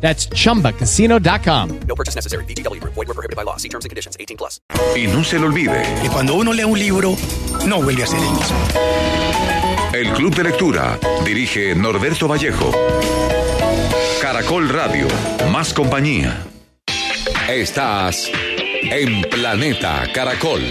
That's 0.00 0.28
chumbacasino.com. 0.30 1.80
No 1.86 1.94
purchase 1.94 2.14
necessary. 2.16 2.44
VGW 2.46 2.80
Group. 2.80 2.94
Void 2.94 3.08
were 3.08 3.14
prohibited 3.14 3.36
by 3.36 3.44
law. 3.44 3.56
See 3.56 3.68
terms 3.68 3.84
and 3.84 3.90
conditions. 3.90 4.16
18 4.18 4.38
plus. 4.38 4.60
Y 4.96 5.06
no 5.06 5.22
se 5.22 5.38
le 5.38 5.44
olvide, 5.46 5.82
que 6.00 6.08
cuando 6.08 6.34
uno 6.34 6.52
lee 6.52 6.64
un 6.64 6.78
libro, 6.78 7.14
no 7.66 7.82
vuelve 7.82 8.04
a 8.04 8.06
ser 8.06 8.18
el 8.18 8.30
mismo. 8.30 8.56
el 9.92 10.12
Club 10.12 10.34
de 10.34 10.44
Lectura 10.44 10.98
dirige 11.24 11.74
Norberto 11.74 12.28
Vallejo. 12.28 12.70
Caracol 14.22 14.68
Radio, 14.68 15.06
más 15.50 15.72
compañía. 15.72 16.44
Estás 17.48 18.30
en 18.82 19.22
Planeta 19.22 20.04
Caracol. 20.12 20.62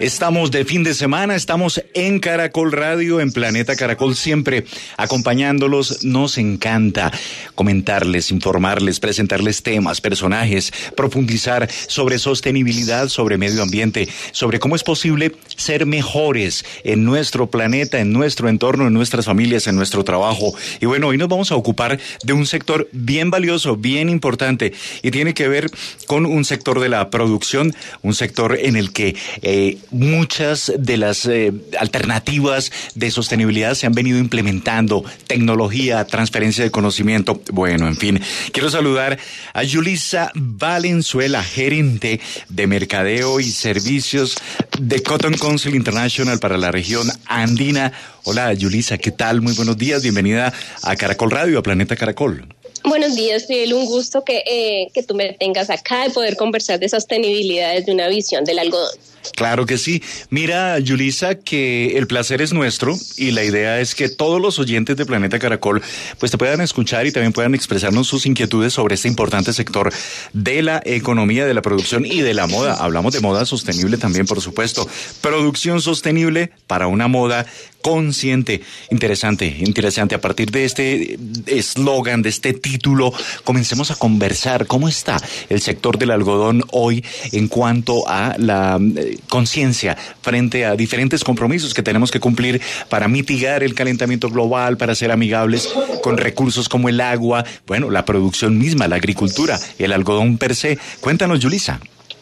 Estamos 0.00 0.52
de 0.52 0.64
fin 0.64 0.84
de 0.84 0.94
semana, 0.94 1.34
estamos 1.34 1.82
en 1.92 2.20
Caracol 2.20 2.70
Radio, 2.70 3.20
en 3.20 3.32
Planeta 3.32 3.74
Caracol, 3.74 4.14
siempre 4.14 4.64
acompañándolos. 4.96 6.04
Nos 6.04 6.38
encanta 6.38 7.10
comentarles, 7.56 8.30
informarles, 8.30 9.00
presentarles 9.00 9.64
temas, 9.64 10.00
personajes, 10.00 10.72
profundizar 10.96 11.68
sobre 11.88 12.20
sostenibilidad, 12.20 13.08
sobre 13.08 13.38
medio 13.38 13.60
ambiente, 13.60 14.08
sobre 14.30 14.60
cómo 14.60 14.76
es 14.76 14.84
posible 14.84 15.32
ser 15.56 15.84
mejores 15.84 16.64
en 16.84 17.04
nuestro 17.04 17.50
planeta, 17.50 17.98
en 17.98 18.12
nuestro 18.12 18.48
entorno, 18.48 18.86
en 18.86 18.94
nuestras 18.94 19.24
familias, 19.24 19.66
en 19.66 19.74
nuestro 19.74 20.04
trabajo. 20.04 20.54
Y 20.80 20.86
bueno, 20.86 21.08
hoy 21.08 21.18
nos 21.18 21.28
vamos 21.28 21.50
a 21.50 21.56
ocupar 21.56 21.98
de 22.22 22.32
un 22.32 22.46
sector 22.46 22.88
bien 22.92 23.32
valioso, 23.32 23.76
bien 23.76 24.08
importante, 24.08 24.72
y 25.02 25.10
tiene 25.10 25.34
que 25.34 25.48
ver 25.48 25.68
con 26.06 26.24
un 26.24 26.44
sector 26.44 26.78
de 26.78 26.88
la 26.88 27.10
producción, 27.10 27.74
un 28.02 28.14
sector 28.14 28.56
en 28.60 28.76
el 28.76 28.92
que 28.92 29.16
eh, 29.42 29.76
muchas 29.90 30.72
de 30.78 30.96
las 30.96 31.26
eh, 31.26 31.52
alternativas 31.78 32.70
de 32.94 33.10
sostenibilidad 33.10 33.74
se 33.74 33.86
han 33.86 33.92
venido 33.92 34.18
implementando, 34.18 35.04
tecnología, 35.26 36.04
transferencia 36.04 36.64
de 36.64 36.70
conocimiento. 36.70 37.40
Bueno, 37.52 37.88
en 37.88 37.96
fin, 37.96 38.20
quiero 38.52 38.70
saludar 38.70 39.18
a 39.52 39.62
Yulisa 39.62 40.30
Valenzuela, 40.34 41.42
gerente 41.42 42.20
de 42.48 42.66
mercadeo 42.66 43.40
y 43.40 43.50
servicios 43.50 44.36
de 44.80 45.02
Cotton 45.02 45.34
Council 45.34 45.74
International 45.74 46.38
para 46.38 46.58
la 46.58 46.70
región 46.70 47.08
andina. 47.26 47.92
Hola, 48.24 48.52
Yulisa, 48.52 48.98
¿qué 48.98 49.10
tal? 49.10 49.40
Muy 49.40 49.54
buenos 49.54 49.78
días, 49.78 50.02
bienvenida 50.02 50.52
a 50.82 50.96
Caracol 50.96 51.30
Radio, 51.30 51.58
a 51.58 51.62
Planeta 51.62 51.96
Caracol. 51.96 52.46
Buenos 52.84 53.14
días, 53.14 53.46
Fidel. 53.46 53.74
Un 53.74 53.86
gusto 53.86 54.24
que, 54.24 54.42
eh, 54.46 54.88
que 54.94 55.02
tú 55.02 55.14
me 55.14 55.32
tengas 55.32 55.70
acá 55.70 56.04
de 56.04 56.10
poder 56.10 56.36
conversar 56.36 56.78
de 56.78 56.88
sostenibilidad 56.88 57.74
desde 57.74 57.92
una 57.92 58.08
visión 58.08 58.44
del 58.44 58.58
algodón. 58.58 58.96
Claro 59.34 59.66
que 59.66 59.78
sí. 59.78 60.02
Mira, 60.30 60.78
Yulisa, 60.78 61.34
que 61.34 61.98
el 61.98 62.06
placer 62.06 62.40
es 62.42 62.52
nuestro 62.52 62.96
y 63.16 63.30
la 63.32 63.44
idea 63.44 63.80
es 63.80 63.94
que 63.94 64.08
todos 64.08 64.40
los 64.40 64.58
oyentes 64.58 64.96
de 64.96 65.06
Planeta 65.06 65.38
Caracol 65.38 65.82
pues 66.18 66.30
te 66.30 66.38
puedan 66.38 66.60
escuchar 66.60 67.06
y 67.06 67.12
también 67.12 67.32
puedan 67.32 67.54
expresarnos 67.54 68.06
sus 68.06 68.26
inquietudes 68.26 68.72
sobre 68.72 68.94
este 68.94 69.08
importante 69.08 69.52
sector 69.52 69.92
de 70.32 70.62
la 70.62 70.80
economía, 70.84 71.46
de 71.46 71.54
la 71.54 71.62
producción 71.62 72.06
y 72.06 72.20
de 72.20 72.34
la 72.34 72.46
moda. 72.46 72.74
Hablamos 72.74 73.12
de 73.12 73.20
moda 73.20 73.44
sostenible 73.44 73.96
también, 73.96 74.26
por 74.26 74.40
supuesto. 74.40 74.88
Producción 75.20 75.82
sostenible 75.82 76.50
para 76.66 76.86
una 76.86 77.08
moda 77.08 77.46
consciente. 77.88 78.60
Interesante, 78.90 79.46
interesante. 79.60 80.14
A 80.14 80.20
partir 80.20 80.50
de 80.50 80.66
este 80.66 81.18
eslogan, 81.46 82.20
de 82.20 82.28
este 82.28 82.52
título, 82.52 83.14
comencemos 83.44 83.90
a 83.90 83.94
conversar 83.94 84.66
cómo 84.66 84.88
está 84.88 85.16
el 85.48 85.62
sector 85.62 85.96
del 85.96 86.10
algodón 86.10 86.64
hoy 86.70 87.02
en 87.32 87.48
cuanto 87.48 88.06
a 88.06 88.36
la 88.36 88.78
eh, 88.78 89.16
conciencia 89.30 89.96
frente 90.20 90.66
a 90.66 90.76
diferentes 90.76 91.24
compromisos 91.24 91.72
que 91.72 91.82
tenemos 91.82 92.10
que 92.10 92.20
cumplir 92.20 92.60
para 92.90 93.08
mitigar 93.08 93.62
el 93.62 93.74
calentamiento 93.74 94.28
global, 94.28 94.76
para 94.76 94.94
ser 94.94 95.10
amigables 95.10 95.66
con 96.02 96.18
recursos 96.18 96.68
como 96.68 96.90
el 96.90 97.00
agua, 97.00 97.46
bueno, 97.66 97.88
la 97.88 98.04
producción 98.04 98.58
misma, 98.58 98.86
la 98.86 98.96
agricultura, 98.96 99.58
el 99.78 99.94
algodón 99.94 100.36
per 100.36 100.54
se. 100.54 100.78
Cuéntanos, 101.00 101.40
Yulisa. 101.40 101.80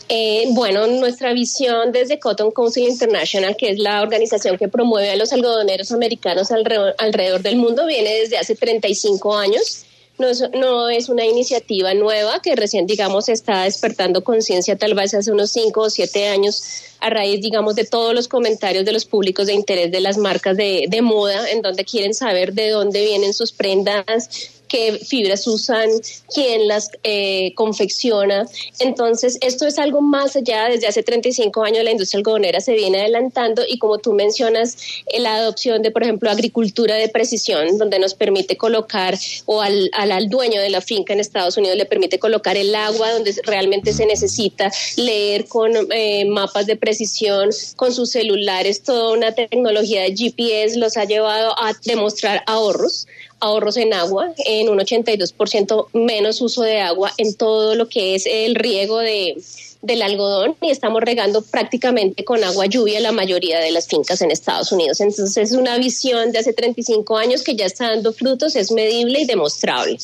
Eh, 0.08 0.44
bueno, 0.50 0.86
nuestra 0.86 1.32
visión 1.32 1.90
desde 1.90 2.20
Cotton 2.20 2.52
Council 2.52 2.84
International, 2.84 3.56
que 3.56 3.70
es 3.70 3.78
la 3.78 4.02
organización 4.02 4.56
que 4.56 4.68
promueve 4.68 5.10
a 5.10 5.16
los 5.16 5.32
algodoneros 5.32 5.90
americanos 5.90 6.52
alrededor, 6.52 6.94
alrededor 6.98 7.42
del 7.42 7.56
mundo, 7.56 7.86
viene 7.86 8.14
desde 8.14 8.38
hace 8.38 8.54
35 8.54 9.36
años. 9.36 9.84
No 10.18 10.28
es, 10.28 10.42
no 10.54 10.88
es 10.88 11.08
una 11.10 11.26
iniciativa 11.26 11.92
nueva 11.92 12.40
que 12.40 12.56
recién, 12.56 12.86
digamos, 12.86 13.28
está 13.28 13.64
despertando 13.64 14.24
conciencia 14.24 14.76
tal 14.76 14.94
vez 14.94 15.12
hace 15.12 15.30
unos 15.30 15.50
5 15.50 15.78
o 15.78 15.90
7 15.90 16.28
años 16.28 16.62
a 17.00 17.10
raíz, 17.10 17.42
digamos, 17.42 17.74
de 17.74 17.84
todos 17.84 18.14
los 18.14 18.26
comentarios 18.26 18.86
de 18.86 18.92
los 18.92 19.04
públicos 19.04 19.46
de 19.46 19.52
interés 19.52 19.90
de 19.90 20.00
las 20.00 20.16
marcas 20.16 20.56
de, 20.56 20.86
de 20.88 21.02
moda, 21.02 21.50
en 21.50 21.60
donde 21.60 21.84
quieren 21.84 22.14
saber 22.14 22.54
de 22.54 22.70
dónde 22.70 23.04
vienen 23.04 23.34
sus 23.34 23.52
prendas, 23.52 24.30
qué 24.68 24.98
fibras 24.98 25.46
usan, 25.46 25.88
quién 26.32 26.68
las 26.68 26.90
eh, 27.02 27.52
confecciona. 27.54 28.46
Entonces, 28.78 29.38
esto 29.40 29.66
es 29.66 29.78
algo 29.78 30.00
más 30.00 30.36
allá. 30.36 30.68
Desde 30.68 30.86
hace 30.86 31.02
35 31.02 31.62
años 31.64 31.84
la 31.84 31.90
industria 31.90 32.18
algodonera 32.18 32.60
se 32.60 32.74
viene 32.74 33.00
adelantando 33.00 33.62
y 33.66 33.78
como 33.78 33.98
tú 33.98 34.12
mencionas, 34.12 34.76
eh, 35.06 35.20
la 35.20 35.36
adopción 35.36 35.82
de, 35.82 35.90
por 35.90 36.02
ejemplo, 36.02 36.30
agricultura 36.30 36.96
de 36.96 37.08
precisión, 37.08 37.78
donde 37.78 37.98
nos 37.98 38.14
permite 38.14 38.56
colocar, 38.56 39.18
o 39.46 39.60
al, 39.60 39.90
al, 39.92 40.12
al 40.12 40.28
dueño 40.28 40.60
de 40.60 40.70
la 40.70 40.80
finca 40.80 41.12
en 41.12 41.20
Estados 41.20 41.56
Unidos 41.56 41.76
le 41.76 41.86
permite 41.86 42.18
colocar 42.18 42.56
el 42.56 42.74
agua 42.74 43.12
donde 43.12 43.34
realmente 43.44 43.92
se 43.92 44.06
necesita, 44.06 44.70
leer 44.96 45.46
con 45.46 45.72
eh, 45.92 46.24
mapas 46.26 46.66
de 46.66 46.76
precisión, 46.76 47.50
con 47.76 47.92
sus 47.92 48.10
celulares, 48.10 48.82
toda 48.82 49.12
una 49.12 49.32
tecnología 49.32 50.02
de 50.02 50.14
GPS 50.14 50.78
los 50.78 50.96
ha 50.96 51.04
llevado 51.04 51.52
a 51.58 51.72
demostrar 51.84 52.42
ahorros 52.46 53.06
ahorros 53.40 53.76
en 53.76 53.92
agua, 53.92 54.32
en 54.44 54.68
un 54.68 54.78
82% 54.78 55.88
menos 55.92 56.40
uso 56.40 56.62
de 56.62 56.80
agua 56.80 57.12
en 57.18 57.34
todo 57.34 57.74
lo 57.74 57.88
que 57.88 58.14
es 58.14 58.26
el 58.26 58.54
riego 58.54 58.98
de, 58.98 59.36
del 59.82 60.02
algodón 60.02 60.56
y 60.60 60.70
estamos 60.70 61.00
regando 61.02 61.42
prácticamente 61.42 62.24
con 62.24 62.42
agua 62.42 62.66
lluvia 62.66 63.00
la 63.00 63.12
mayoría 63.12 63.60
de 63.60 63.70
las 63.70 63.86
fincas 63.86 64.20
en 64.20 64.30
Estados 64.30 64.72
Unidos. 64.72 65.00
Entonces 65.00 65.36
es 65.36 65.52
una 65.52 65.78
visión 65.78 66.32
de 66.32 66.38
hace 66.38 66.52
35 66.52 67.16
años 67.16 67.42
que 67.42 67.54
ya 67.54 67.66
está 67.66 67.90
dando 67.90 68.12
frutos, 68.12 68.56
es 68.56 68.72
medible 68.72 69.20
y 69.20 69.26
demostrable. 69.26 69.98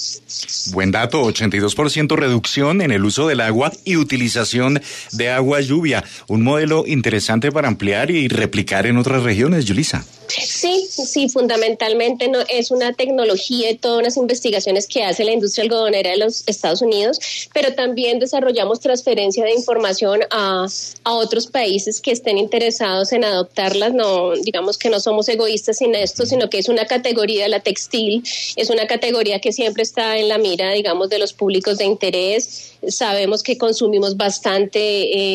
Buen 0.73 0.93
dato, 0.93 1.23
82% 1.23 2.17
reducción 2.17 2.81
en 2.81 2.93
el 2.93 3.05
uso 3.05 3.27
del 3.27 3.41
agua 3.41 3.73
y 3.85 3.97
utilización 3.97 4.81
de 5.13 5.31
agua 5.31 5.61
lluvia. 5.61 6.05
Un 6.29 6.43
modelo 6.43 6.85
interesante 6.87 7.51
para 7.51 7.69
ampliar 7.69 8.11
y 8.11 8.29
replicar 8.29 8.87
en 8.87 8.99
otras 8.99 9.23
regiones, 9.23 9.65
Yulisa. 9.65 10.05
Sí, 10.41 10.87
sí, 10.89 11.29
fundamentalmente 11.29 12.29
no, 12.29 12.41
es 12.49 12.71
una 12.71 12.93
tecnología 12.93 13.71
y 13.71 13.77
todas 13.77 13.99
unas 13.99 14.17
investigaciones 14.17 14.87
que 14.87 15.05
hace 15.05 15.25
la 15.25 15.33
industria 15.33 15.65
algodonera 15.65 16.11
de 16.11 16.17
los 16.17 16.45
Estados 16.47 16.83
Unidos, 16.83 17.19
pero 17.53 17.75
también 17.75 18.19
desarrollamos 18.19 18.81
transferencia 18.81 19.45
de 19.45 19.53
información 19.53 20.21
a, 20.31 20.67
a 21.05 21.15
otros 21.15 21.47
países 21.47 22.01
que 22.01 22.13
estén 22.13 22.39
interesados 22.39 23.13
en 23.13 23.25
adoptarlas. 23.25 23.93
No, 23.93 24.33
digamos 24.37 24.79
que 24.79 24.91
no 24.91 25.01
somos 25.01 25.29
egoístas 25.29 25.83
en 25.83 25.95
esto, 25.95 26.25
sino 26.27 26.49
que 26.49 26.59
es 26.59 26.69
una 26.69 26.87
categoría, 26.87 27.49
la 27.49 27.61
textil, 27.61 28.23
es 28.57 28.71
una 28.71 28.87
categoría 28.87 29.41
que 29.41 29.53
siempre 29.53 29.83
está 29.83 30.17
en 30.17 30.29
la 30.29 30.39
mira, 30.39 30.73
digamos, 30.73 31.11
de 31.11 31.19
los 31.19 31.33
públicos 31.33 31.79
de 31.79 31.85
interés. 31.85 32.73
Sabemos 32.89 33.43
que 33.43 33.59
consumimos 33.59 34.17
bastante, 34.17 34.81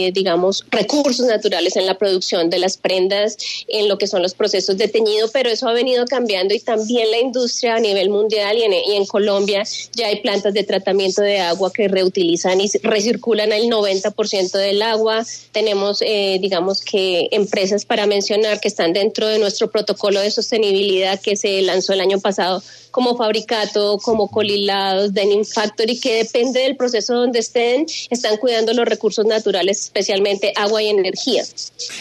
eh, 0.05 0.11
digamos, 0.11 0.65
recursos 0.69 1.25
naturales 1.25 1.75
en 1.75 1.85
la 1.85 1.97
producción 1.97 2.49
de 2.49 2.59
las 2.59 2.77
prendas, 2.77 3.37
en 3.67 3.87
lo 3.87 3.97
que 3.97 4.07
son 4.07 4.21
los 4.21 4.33
procesos 4.33 4.77
de 4.77 4.86
teñido, 4.87 5.29
pero 5.31 5.49
eso 5.49 5.67
ha 5.67 5.73
venido 5.73 6.05
cambiando 6.05 6.53
y 6.53 6.59
también 6.59 7.09
la 7.11 7.19
industria 7.19 7.75
a 7.75 7.79
nivel 7.79 8.09
mundial 8.09 8.57
y 8.57 8.63
en, 8.63 8.73
y 8.73 8.95
en 8.95 9.05
Colombia 9.05 9.63
ya 9.93 10.07
hay 10.07 10.21
plantas 10.21 10.53
de 10.53 10.63
tratamiento 10.63 11.21
de 11.21 11.39
agua 11.39 11.71
que 11.73 11.87
reutilizan 11.87 12.61
y 12.61 12.69
recirculan 12.83 13.51
el 13.51 13.69
90% 13.69 14.51
del 14.51 14.81
agua. 14.81 15.25
Tenemos, 15.51 16.01
eh, 16.01 16.37
digamos 16.41 16.81
que, 16.81 17.27
empresas 17.31 17.85
para 17.85 18.05
mencionar 18.05 18.59
que 18.59 18.67
están 18.67 18.93
dentro 18.93 19.27
de 19.27 19.39
nuestro 19.39 19.69
protocolo 19.69 20.19
de 20.19 20.31
sostenibilidad 20.31 21.19
que 21.19 21.35
se 21.35 21.61
lanzó 21.61 21.93
el 21.93 22.01
año 22.01 22.19
pasado 22.19 22.61
como 22.97 23.15
fabricato, 23.15 23.99
como 23.99 24.27
colilados, 24.27 25.13
denim 25.13 25.45
factory, 25.45 25.99
que 25.99 26.15
depende 26.15 26.61
del 26.61 26.75
proceso 26.75 27.13
donde 27.13 27.37
estén, 27.37 27.85
están 28.09 28.37
cuidando 28.37 28.73
los 28.73 28.87
recursos 28.87 29.23
naturales, 29.23 29.81
especialmente 29.81 30.51
agua 30.55 30.81
y 30.81 30.87
energía. 30.87 31.43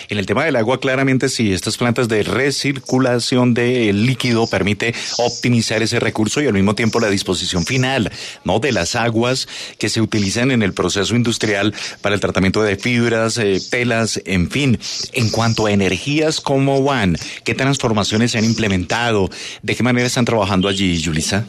En 0.09 0.17
el 0.17 0.25
tema 0.25 0.47
del 0.47 0.57
agua, 0.57 0.81
claramente 0.81 1.29
sí, 1.29 1.53
estas 1.53 1.77
plantas 1.77 2.09
de 2.09 2.23
recirculación 2.23 3.53
de 3.53 3.93
líquido 3.93 4.47
permite 4.47 4.95
optimizar 5.19 5.83
ese 5.83 6.01
recurso 6.01 6.41
y 6.41 6.47
al 6.47 6.55
mismo 6.55 6.75
tiempo 6.75 6.99
la 6.99 7.11
disposición 7.11 7.67
final, 7.67 8.11
¿no? 8.45 8.59
De 8.59 8.73
las 8.73 8.97
aguas 8.97 9.49
que 9.77 9.91
se 9.91 10.01
utilizan 10.01 10.51
en 10.51 10.63
el 10.63 10.73
proceso 10.73 11.15
industrial 11.15 11.75
para 12.01 12.15
el 12.15 12.23
tratamiento 12.23 12.63
de 12.63 12.77
fibras, 12.77 13.37
eh, 13.37 13.61
telas, 13.69 14.19
en 14.25 14.51
fin. 14.51 14.79
En 15.13 15.29
cuanto 15.29 15.67
a 15.67 15.73
energías, 15.73 16.41
¿cómo 16.41 16.83
van? 16.83 17.19
¿Qué 17.45 17.55
transformaciones 17.55 18.31
se 18.31 18.39
han 18.39 18.47
implementado? 18.47 19.29
¿De 19.63 19.77
qué 19.77 19.83
manera 19.83 20.07
están 20.07 20.25
trabajando 20.25 20.69
allí, 20.69 20.86
Yulisa? 20.95 21.45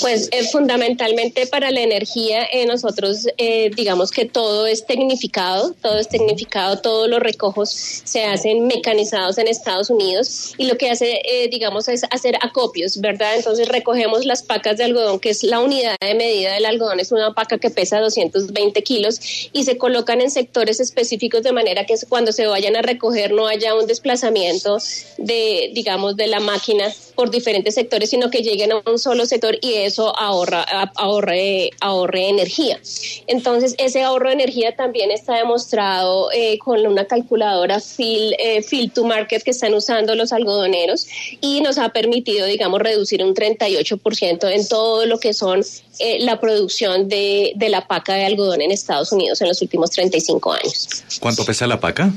Pues 0.00 0.28
eh, 0.30 0.44
fundamentalmente 0.44 1.46
para 1.46 1.70
la 1.70 1.80
energía, 1.80 2.44
eh, 2.52 2.66
nosotros 2.66 3.26
eh, 3.36 3.70
digamos 3.74 4.10
que 4.10 4.24
todo 4.24 4.66
es 4.66 4.86
tecnificado, 4.86 5.74
todo 5.82 5.98
es 5.98 6.08
tecnificado, 6.08 6.78
todos 6.78 7.08
los 7.08 7.20
recojos 7.20 7.70
se 7.70 8.24
hacen 8.24 8.66
mecanizados 8.66 9.38
en 9.38 9.48
Estados 9.48 9.90
Unidos 9.90 10.54
y 10.56 10.66
lo 10.66 10.76
que 10.76 10.90
hace, 10.90 11.20
eh, 11.24 11.48
digamos, 11.50 11.88
es 11.88 12.04
hacer 12.10 12.36
acopios, 12.42 13.00
¿verdad? 13.00 13.36
Entonces 13.36 13.68
recogemos 13.68 14.24
las 14.24 14.42
pacas 14.42 14.76
de 14.76 14.84
algodón, 14.84 15.18
que 15.18 15.30
es 15.30 15.42
la 15.42 15.60
unidad 15.60 15.96
de 16.00 16.14
medida 16.14 16.54
del 16.54 16.66
algodón, 16.66 17.00
es 17.00 17.12
una 17.12 17.34
paca 17.34 17.58
que 17.58 17.70
pesa 17.70 17.98
220 17.98 18.82
kilos 18.82 19.20
y 19.52 19.64
se 19.64 19.78
colocan 19.78 20.20
en 20.20 20.30
sectores 20.30 20.80
específicos 20.80 21.42
de 21.42 21.52
manera 21.52 21.86
que 21.86 21.94
cuando 22.08 22.32
se 22.32 22.46
vayan 22.46 22.76
a 22.76 22.82
recoger 22.82 23.32
no 23.32 23.46
haya 23.46 23.74
un 23.74 23.86
desplazamiento 23.86 24.78
de, 25.18 25.70
digamos, 25.74 26.16
de 26.16 26.26
la 26.26 26.40
máquina 26.40 26.92
por 27.14 27.30
diferentes 27.30 27.74
sectores, 27.74 28.10
sino 28.10 28.30
que 28.30 28.42
lleguen 28.60 28.72
a 28.72 28.90
un 28.90 28.98
solo 28.98 29.26
sector 29.26 29.56
y 29.60 29.74
eso 29.74 30.16
ahorra, 30.18 30.62
ahorre, 30.96 31.70
ahorre 31.80 32.28
energía. 32.28 32.80
Entonces, 33.26 33.74
ese 33.78 34.02
ahorro 34.02 34.28
de 34.28 34.34
energía 34.34 34.76
también 34.76 35.10
está 35.10 35.36
demostrado 35.36 36.30
eh, 36.32 36.58
con 36.58 36.86
una 36.86 37.06
calculadora 37.06 37.80
Fill, 37.80 38.34
eh, 38.38 38.90
to 38.92 39.04
Market 39.04 39.42
que 39.42 39.50
están 39.50 39.74
usando 39.74 40.14
los 40.14 40.32
algodoneros 40.32 41.06
y 41.40 41.60
nos 41.60 41.78
ha 41.78 41.90
permitido, 41.90 42.46
digamos, 42.46 42.80
reducir 42.80 43.24
un 43.24 43.34
38% 43.34 44.50
en 44.50 44.68
todo 44.68 45.06
lo 45.06 45.18
que 45.18 45.32
son 45.32 45.64
eh, 45.98 46.18
la 46.20 46.40
producción 46.40 47.08
de, 47.08 47.52
de 47.56 47.68
la 47.68 47.86
paca 47.86 48.14
de 48.14 48.24
algodón 48.24 48.60
en 48.60 48.70
Estados 48.70 49.12
Unidos 49.12 49.40
en 49.40 49.48
los 49.48 49.60
últimos 49.62 49.90
35 49.90 50.52
años. 50.52 51.04
¿Cuánto 51.20 51.44
pesa 51.44 51.66
la 51.66 51.80
paca? 51.80 52.10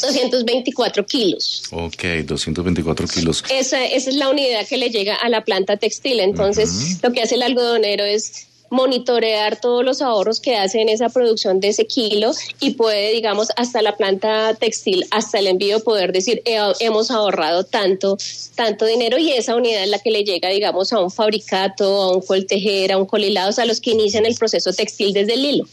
224 0.00 1.04
kilos. 1.06 1.62
Ok, 1.72 2.02
224 2.24 3.06
kilos. 3.08 3.44
Esa, 3.50 3.84
esa 3.84 4.10
es 4.10 4.16
la 4.16 4.28
unidad 4.28 4.66
que 4.66 4.76
le 4.76 4.90
llega 4.90 5.14
a 5.16 5.28
la 5.28 5.44
planta 5.44 5.76
textil. 5.76 6.20
Entonces, 6.20 6.98
lo 7.02 7.12
que 7.12 7.22
hace 7.22 7.34
el 7.36 7.42
algodonero 7.42 8.04
es 8.04 8.46
monitorear 8.72 9.60
todos 9.60 9.84
los 9.84 10.00
ahorros 10.00 10.38
que 10.40 10.56
hace 10.56 10.80
en 10.80 10.88
esa 10.88 11.08
producción 11.08 11.58
de 11.58 11.68
ese 11.70 11.86
kilo 11.88 12.30
y 12.60 12.70
puede, 12.74 13.12
digamos, 13.12 13.48
hasta 13.56 13.82
la 13.82 13.96
planta 13.96 14.54
textil, 14.54 15.04
hasta 15.10 15.40
el 15.40 15.48
envío, 15.48 15.80
poder 15.82 16.12
decir, 16.12 16.40
"He- 16.44 16.56
hemos 16.78 17.10
ahorrado 17.10 17.64
tanto, 17.64 18.16
tanto 18.54 18.86
dinero 18.86 19.18
y 19.18 19.32
esa 19.32 19.56
unidad 19.56 19.82
es 19.82 19.88
la 19.90 19.98
que 19.98 20.12
le 20.12 20.22
llega, 20.22 20.48
digamos, 20.50 20.92
a 20.92 21.00
un 21.00 21.10
fabricato, 21.10 21.84
a 22.00 22.12
un 22.16 22.20
coltejera, 22.22 22.94
a 22.94 22.98
un 22.98 23.06
colilados, 23.06 23.58
a 23.58 23.64
los 23.64 23.80
que 23.80 23.90
inician 23.90 24.24
el 24.24 24.36
proceso 24.36 24.72
textil 24.72 25.12
desde 25.12 25.34
el 25.34 25.44
hilo. 25.44 25.66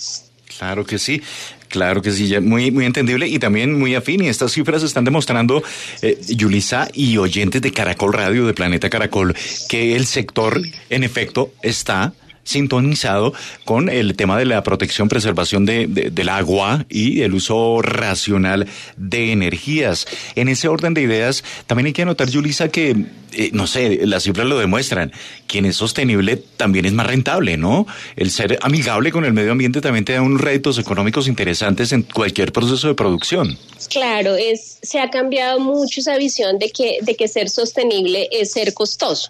Claro 0.57 0.83
que 0.85 0.97
sí, 0.97 1.21
claro 1.69 2.01
que 2.01 2.11
sí, 2.11 2.27
ya 2.27 2.41
muy, 2.41 2.71
muy 2.71 2.85
entendible 2.85 3.27
y 3.27 3.39
también 3.39 3.77
muy 3.77 3.95
afín. 3.95 4.23
Y 4.23 4.27
estas 4.27 4.51
cifras 4.51 4.83
están 4.83 5.03
demostrando, 5.03 5.63
eh, 6.01 6.19
Yulisa 6.27 6.87
y 6.93 7.17
oyentes 7.17 7.61
de 7.61 7.71
Caracol 7.71 8.13
Radio, 8.13 8.45
de 8.45 8.53
Planeta 8.53 8.89
Caracol, 8.89 9.35
que 9.69 9.95
el 9.95 10.05
sector, 10.05 10.61
en 10.89 11.03
efecto, 11.03 11.51
está 11.61 12.13
sintonizado 12.47 13.33
con 13.65 13.89
el 13.89 14.15
tema 14.15 14.37
de 14.37 14.45
la 14.45 14.63
protección, 14.63 15.09
preservación 15.09 15.65
de, 15.65 15.85
de- 15.87 16.09
del 16.09 16.29
agua 16.29 16.85
y 16.89 17.21
el 17.21 17.33
uso 17.33 17.81
racional 17.81 18.67
de 18.95 19.31
energías. 19.31 20.07
En 20.35 20.47
ese 20.49 20.67
orden 20.67 20.93
de 20.93 21.01
ideas, 21.01 21.43
también 21.67 21.87
hay 21.87 21.93
que 21.93 22.01
anotar, 22.03 22.29
Yulisa, 22.29 22.69
que, 22.69 22.95
eh, 23.33 23.49
no 23.53 23.67
sé, 23.67 23.99
las 24.07 24.23
cifras 24.23 24.47
lo 24.47 24.57
demuestran, 24.57 25.11
quien 25.45 25.65
es 25.65 25.75
sostenible 25.75 26.37
también 26.57 26.85
es 26.85 26.93
más 26.93 27.05
rentable, 27.07 27.57
¿no? 27.57 27.85
El 28.15 28.31
ser 28.31 28.57
amigable 28.61 29.11
con 29.11 29.25
el 29.25 29.33
medio 29.33 29.51
ambiente 29.51 29.81
también 29.81 30.05
te 30.05 30.13
da 30.13 30.21
unos 30.21 30.41
réditos 30.41 30.77
económicos 30.79 31.27
interesantes 31.27 31.91
en 31.91 32.03
cualquier 32.03 32.51
proceso 32.53 32.87
de 32.87 32.93
producción. 32.95 33.57
Claro, 33.89 34.35
es, 34.35 34.79
se 34.81 34.99
ha 34.99 35.09
cambiado 35.09 35.59
mucho 35.59 35.99
esa 35.99 36.17
visión 36.17 36.57
de 36.59 36.71
que, 36.71 36.97
de 37.01 37.15
que 37.15 37.27
ser 37.27 37.49
sostenible 37.49 38.27
es 38.31 38.51
ser 38.51 38.73
costoso. 38.73 39.29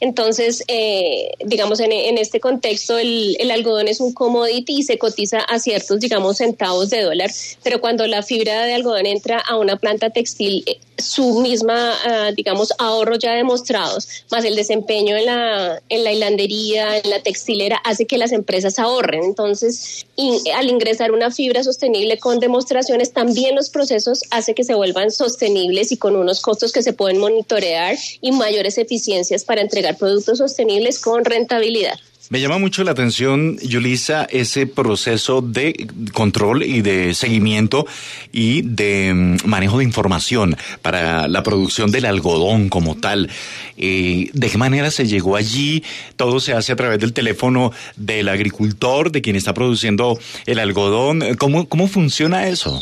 Entonces, 0.00 0.64
eh, 0.68 1.30
digamos, 1.44 1.80
en, 1.80 1.92
en 1.92 2.16
este 2.18 2.40
contexto, 2.40 2.49
el, 2.98 3.36
el 3.38 3.50
algodón 3.50 3.88
es 3.88 4.00
un 4.00 4.12
commodity 4.12 4.78
y 4.78 4.82
se 4.82 4.98
cotiza 4.98 5.38
a 5.40 5.58
ciertos, 5.58 6.00
digamos, 6.00 6.38
centavos 6.38 6.90
de 6.90 7.02
dólar, 7.02 7.30
pero 7.62 7.80
cuando 7.80 8.06
la 8.06 8.22
fibra 8.22 8.64
de 8.64 8.74
algodón 8.74 9.06
entra 9.06 9.38
a 9.38 9.56
una 9.56 9.76
planta 9.76 10.10
textil, 10.10 10.64
eh, 10.66 10.78
su 10.98 11.40
misma, 11.40 11.94
ah, 12.04 12.30
digamos, 12.36 12.72
ahorros 12.78 13.18
ya 13.20 13.32
demostrados, 13.32 14.06
más 14.30 14.44
el 14.44 14.54
desempeño 14.54 15.16
en 15.16 15.26
la, 15.26 15.82
en 15.88 16.04
la 16.04 16.12
hilandería, 16.12 16.98
en 16.98 17.08
la 17.08 17.22
textilera, 17.22 17.76
hace 17.84 18.06
que 18.06 18.18
las 18.18 18.32
empresas 18.32 18.78
ahorren. 18.78 19.24
Entonces, 19.24 20.04
in- 20.16 20.40
al 20.54 20.68
ingresar 20.68 21.12
una 21.12 21.30
fibra 21.30 21.62
sostenible 21.64 22.18
con 22.18 22.38
demostraciones, 22.38 23.12
también 23.12 23.54
los 23.54 23.70
procesos 23.70 24.20
hace 24.30 24.54
que 24.54 24.64
se 24.64 24.74
vuelvan 24.74 25.10
sostenibles 25.10 25.90
y 25.92 25.96
con 25.96 26.16
unos 26.16 26.40
costos 26.40 26.70
que 26.72 26.82
se 26.82 26.92
pueden 26.92 27.18
monitorear 27.18 27.96
y 28.20 28.32
mayores 28.32 28.76
eficiencias 28.76 29.44
para 29.44 29.62
entregar 29.62 29.96
productos 29.96 30.38
sostenibles 30.38 30.98
con 30.98 31.24
rentabilidad. 31.24 31.98
Me 32.30 32.40
llama 32.40 32.58
mucho 32.58 32.84
la 32.84 32.92
atención, 32.92 33.58
Yulisa, 33.58 34.22
ese 34.30 34.64
proceso 34.68 35.42
de 35.42 35.88
control 36.12 36.62
y 36.62 36.80
de 36.80 37.12
seguimiento 37.12 37.88
y 38.30 38.62
de 38.62 39.12
mm, 39.12 39.48
manejo 39.48 39.78
de 39.78 39.84
información 39.84 40.56
para 40.80 41.26
la 41.26 41.42
producción 41.42 41.90
del 41.90 42.04
algodón 42.04 42.68
como 42.68 42.96
tal. 42.96 43.30
Eh, 43.76 44.30
¿De 44.32 44.48
qué 44.48 44.58
manera 44.58 44.92
se 44.92 45.08
llegó 45.08 45.34
allí? 45.34 45.82
Todo 46.14 46.38
se 46.38 46.52
hace 46.52 46.70
a 46.70 46.76
través 46.76 47.00
del 47.00 47.12
teléfono 47.12 47.72
del 47.96 48.28
agricultor, 48.28 49.10
de 49.10 49.22
quien 49.22 49.34
está 49.34 49.52
produciendo 49.52 50.16
el 50.46 50.60
algodón. 50.60 51.34
¿Cómo, 51.36 51.68
cómo 51.68 51.88
funciona 51.88 52.46
eso? 52.46 52.80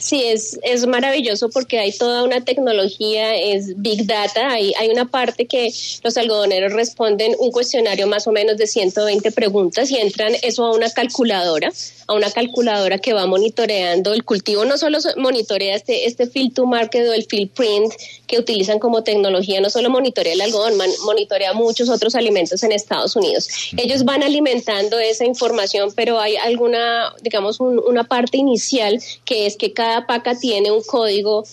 Sí, 0.00 0.24
es, 0.24 0.58
es 0.62 0.86
maravilloso 0.86 1.50
porque 1.50 1.78
hay 1.78 1.92
toda 1.92 2.24
una 2.24 2.42
tecnología, 2.42 3.36
es 3.36 3.80
Big 3.80 4.06
Data, 4.06 4.50
hay, 4.50 4.72
hay 4.78 4.88
una 4.88 5.04
parte 5.10 5.44
que 5.46 5.70
los 6.02 6.16
algodoneros 6.16 6.72
responden 6.72 7.36
un 7.38 7.52
cuestionario 7.52 8.06
más 8.06 8.26
o 8.26 8.32
menos 8.32 8.56
de 8.56 8.66
120 8.66 9.30
preguntas 9.32 9.90
y 9.90 9.98
entran 9.98 10.32
eso 10.42 10.64
a 10.64 10.72
una 10.74 10.88
calculadora, 10.90 11.70
a 12.06 12.14
una 12.14 12.30
calculadora 12.30 12.98
que 12.98 13.12
va 13.12 13.26
monitoreando 13.26 14.14
el 14.14 14.24
cultivo, 14.24 14.64
no 14.64 14.78
solo 14.78 15.02
so- 15.02 15.14
monitorea 15.18 15.76
este, 15.76 16.06
este 16.06 16.26
field 16.26 16.54
to 16.54 16.64
market 16.64 17.06
o 17.06 17.12
el 17.12 17.26
field 17.26 17.50
print 17.50 17.92
que 18.30 18.38
utilizan 18.38 18.78
como 18.78 19.02
tecnología, 19.02 19.60
no 19.60 19.70
solo 19.70 19.90
monitorea 19.90 20.32
el 20.34 20.40
algodón, 20.40 20.76
man- 20.76 20.88
monitorea 21.04 21.52
muchos 21.52 21.88
otros 21.88 22.14
alimentos 22.14 22.62
en 22.62 22.70
Estados 22.70 23.16
Unidos. 23.16 23.48
Ellos 23.76 24.04
van 24.04 24.22
alimentando 24.22 25.00
esa 25.00 25.24
información, 25.24 25.92
pero 25.96 26.20
hay 26.20 26.36
alguna, 26.36 27.12
digamos, 27.22 27.58
un- 27.58 27.80
una 27.80 28.04
parte 28.04 28.36
inicial 28.38 29.02
que 29.24 29.46
es 29.46 29.56
que 29.56 29.72
cada 29.72 30.06
paca 30.06 30.38
tiene 30.38 30.70
un 30.70 30.82
código 30.84 31.44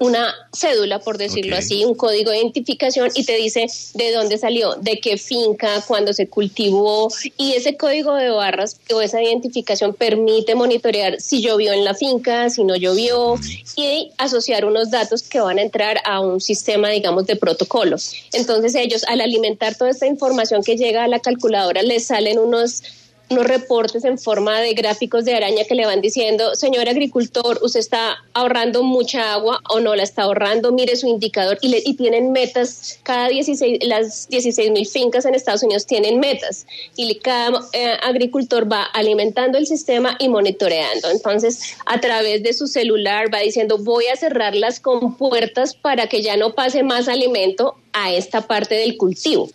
una 0.00 0.34
cédula, 0.52 0.98
por 0.98 1.18
decirlo 1.18 1.56
así, 1.56 1.84
un 1.84 1.94
código 1.94 2.30
de 2.30 2.38
identificación 2.38 3.10
y 3.14 3.24
te 3.24 3.36
dice 3.36 3.66
de 3.94 4.12
dónde 4.12 4.38
salió, 4.38 4.74
de 4.74 5.00
qué 5.00 5.16
finca, 5.16 5.82
cuándo 5.86 6.12
se 6.12 6.28
cultivó 6.28 7.08
y 7.36 7.52
ese 7.52 7.76
código 7.76 8.14
de 8.14 8.30
barras 8.30 8.78
o 8.92 9.00
esa 9.00 9.22
identificación 9.22 9.94
permite 9.94 10.54
monitorear 10.54 11.20
si 11.20 11.40
llovió 11.40 11.72
en 11.72 11.84
la 11.84 11.94
finca, 11.94 12.50
si 12.50 12.64
no 12.64 12.76
llovió 12.76 13.36
y 13.76 14.10
asociar 14.18 14.64
unos 14.64 14.90
datos 14.90 15.22
que 15.22 15.40
van 15.40 15.58
a 15.58 15.62
entrar 15.62 16.00
a 16.04 16.20
un 16.20 16.40
sistema, 16.40 16.90
digamos, 16.90 17.26
de 17.26 17.36
protocolo. 17.36 17.96
Entonces 18.32 18.74
ellos 18.74 19.04
al 19.04 19.20
alimentar 19.20 19.76
toda 19.76 19.90
esta 19.90 20.06
información 20.06 20.62
que 20.62 20.76
llega 20.76 21.04
a 21.04 21.08
la 21.08 21.20
calculadora 21.20 21.82
les 21.82 22.06
salen 22.06 22.38
unos 22.38 22.82
unos 23.30 23.46
reportes 23.46 24.04
en 24.04 24.18
forma 24.18 24.60
de 24.60 24.74
gráficos 24.74 25.24
de 25.24 25.34
araña 25.34 25.64
que 25.64 25.74
le 25.74 25.86
van 25.86 26.00
diciendo, 26.00 26.54
señor 26.54 26.88
agricultor, 26.88 27.58
usted 27.62 27.80
está 27.80 28.16
ahorrando 28.34 28.82
mucha 28.82 29.32
agua 29.32 29.60
o 29.70 29.80
no 29.80 29.94
la 29.94 30.02
está 30.02 30.22
ahorrando, 30.22 30.72
mire 30.72 30.96
su 30.96 31.06
indicador 31.06 31.58
y, 31.60 31.68
le, 31.68 31.82
y 31.84 31.94
tienen 31.94 32.32
metas, 32.32 32.98
cada 33.02 33.28
16, 33.28 33.78
las 33.84 34.28
16 34.28 34.70
mil 34.70 34.86
fincas 34.86 35.24
en 35.24 35.34
Estados 35.34 35.62
Unidos 35.62 35.86
tienen 35.86 36.20
metas. 36.20 36.66
Y 36.96 37.14
cada 37.16 37.60
eh, 37.72 37.96
agricultor 38.02 38.70
va 38.70 38.84
alimentando 38.84 39.58
el 39.58 39.66
sistema 39.66 40.16
y 40.18 40.28
monitoreando. 40.28 41.10
Entonces, 41.10 41.76
a 41.86 42.00
través 42.00 42.42
de 42.42 42.52
su 42.52 42.66
celular 42.66 43.32
va 43.32 43.38
diciendo, 43.38 43.78
voy 43.78 44.06
a 44.06 44.16
cerrar 44.16 44.54
las 44.54 44.80
compuertas 44.80 45.74
para 45.74 46.08
que 46.08 46.22
ya 46.22 46.36
no 46.36 46.54
pase 46.54 46.82
más 46.82 47.08
alimento 47.08 47.76
a 47.94 48.12
esta 48.12 48.42
parte 48.42 48.74
del 48.74 48.96
cultivo. 48.96 49.48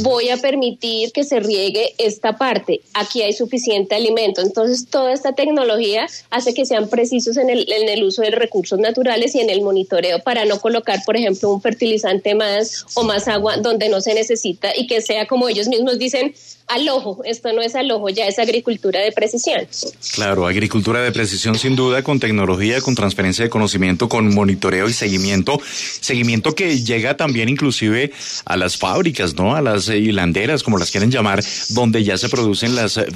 Voy 0.00 0.30
a 0.30 0.38
permitir 0.38 1.12
que 1.12 1.22
se 1.22 1.38
riegue 1.38 1.94
esta 1.98 2.36
parte. 2.36 2.80
Aquí 2.94 3.22
hay 3.22 3.32
suficiente 3.32 3.94
alimento. 3.94 4.40
Entonces, 4.40 4.86
toda 4.90 5.12
esta 5.12 5.34
tecnología 5.34 6.06
hace 6.30 6.54
que 6.54 6.66
sean 6.66 6.88
precisos 6.88 7.36
en 7.36 7.50
el, 7.50 7.70
en 7.70 7.88
el 7.88 8.02
uso 8.02 8.22
de 8.22 8.30
recursos 8.30 8.78
naturales 8.78 9.34
y 9.34 9.40
en 9.40 9.50
el 9.50 9.60
monitoreo 9.60 10.20
para 10.20 10.46
no 10.46 10.60
colocar, 10.60 11.00
por 11.04 11.16
ejemplo, 11.16 11.52
un 11.52 11.60
fertilizante 11.60 12.34
más 12.34 12.86
o 12.94 13.04
más 13.04 13.28
agua 13.28 13.58
donde 13.58 13.88
no 13.88 14.00
se 14.00 14.14
necesita 14.14 14.74
y 14.74 14.86
que 14.86 15.02
sea 15.02 15.26
como 15.26 15.48
ellos 15.48 15.68
mismos 15.68 15.98
dicen, 15.98 16.34
al 16.68 16.88
ojo. 16.88 17.22
Esto 17.24 17.52
no 17.52 17.62
es 17.62 17.74
al 17.74 17.90
ojo, 17.90 18.08
ya 18.08 18.26
es 18.26 18.38
agricultura 18.38 19.00
de 19.00 19.12
precisión. 19.12 19.66
Claro, 20.14 20.46
agricultura 20.46 21.02
de 21.02 21.12
precisión 21.12 21.58
sin 21.58 21.76
duda, 21.76 22.02
con 22.02 22.20
tecnología, 22.20 22.80
con 22.80 22.94
transferencia 22.94 23.44
de 23.44 23.50
conocimiento, 23.50 24.08
con 24.08 24.32
monitoreo 24.34 24.88
y 24.88 24.92
seguimiento. 24.92 25.60
Seguimiento 26.00 26.54
que 26.54 26.80
llega 26.80 27.16
también 27.16 27.48
inclusive 27.74 28.12
a 28.44 28.56
las 28.56 28.76
fábricas, 28.76 29.34
¿no? 29.34 29.54
A 29.54 29.62
las 29.62 29.88
hilanderas, 29.88 30.62
como 30.62 30.78
las 30.78 30.90
quieren 30.90 31.10
llamar, 31.10 31.42
donde 31.70 32.04
ya 32.04 32.16
se 32.16 32.28
producen 32.28 32.74
las 32.74 32.96
eh, 32.96 33.06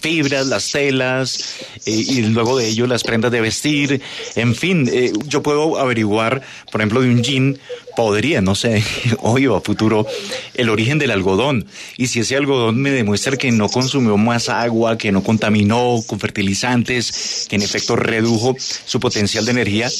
fibras, 0.00 0.46
las 0.46 0.70
telas 0.70 1.56
eh, 1.86 1.90
y 1.90 2.22
luego 2.22 2.58
de 2.58 2.68
ello 2.68 2.86
las 2.86 3.02
prendas 3.02 3.32
de 3.32 3.40
vestir. 3.40 4.00
En 4.36 4.54
fin, 4.54 4.88
eh, 4.92 5.12
yo 5.26 5.42
puedo 5.42 5.78
averiguar, 5.78 6.42
por 6.70 6.80
ejemplo, 6.80 7.00
de 7.00 7.10
un 7.10 7.22
jean, 7.22 7.58
podría, 7.96 8.40
no 8.40 8.54
sé, 8.54 8.84
hoy 9.20 9.46
o 9.46 9.56
a 9.56 9.60
futuro, 9.60 10.06
el 10.54 10.68
origen 10.68 10.98
del 10.98 11.10
algodón. 11.10 11.66
Y 11.96 12.06
si 12.06 12.20
ese 12.20 12.36
algodón 12.36 12.80
me 12.80 12.90
demuestra 12.90 13.36
que 13.36 13.50
no 13.50 13.68
consumió 13.68 14.16
más 14.16 14.48
agua, 14.48 14.98
que 14.98 15.12
no 15.12 15.22
contaminó 15.22 16.02
con 16.06 16.20
fertilizantes, 16.20 17.46
que 17.48 17.56
en 17.56 17.62
efecto 17.62 17.96
redujo 17.96 18.54
su 18.58 19.00
potencial 19.00 19.44
de 19.44 19.50
energía, 19.52 19.90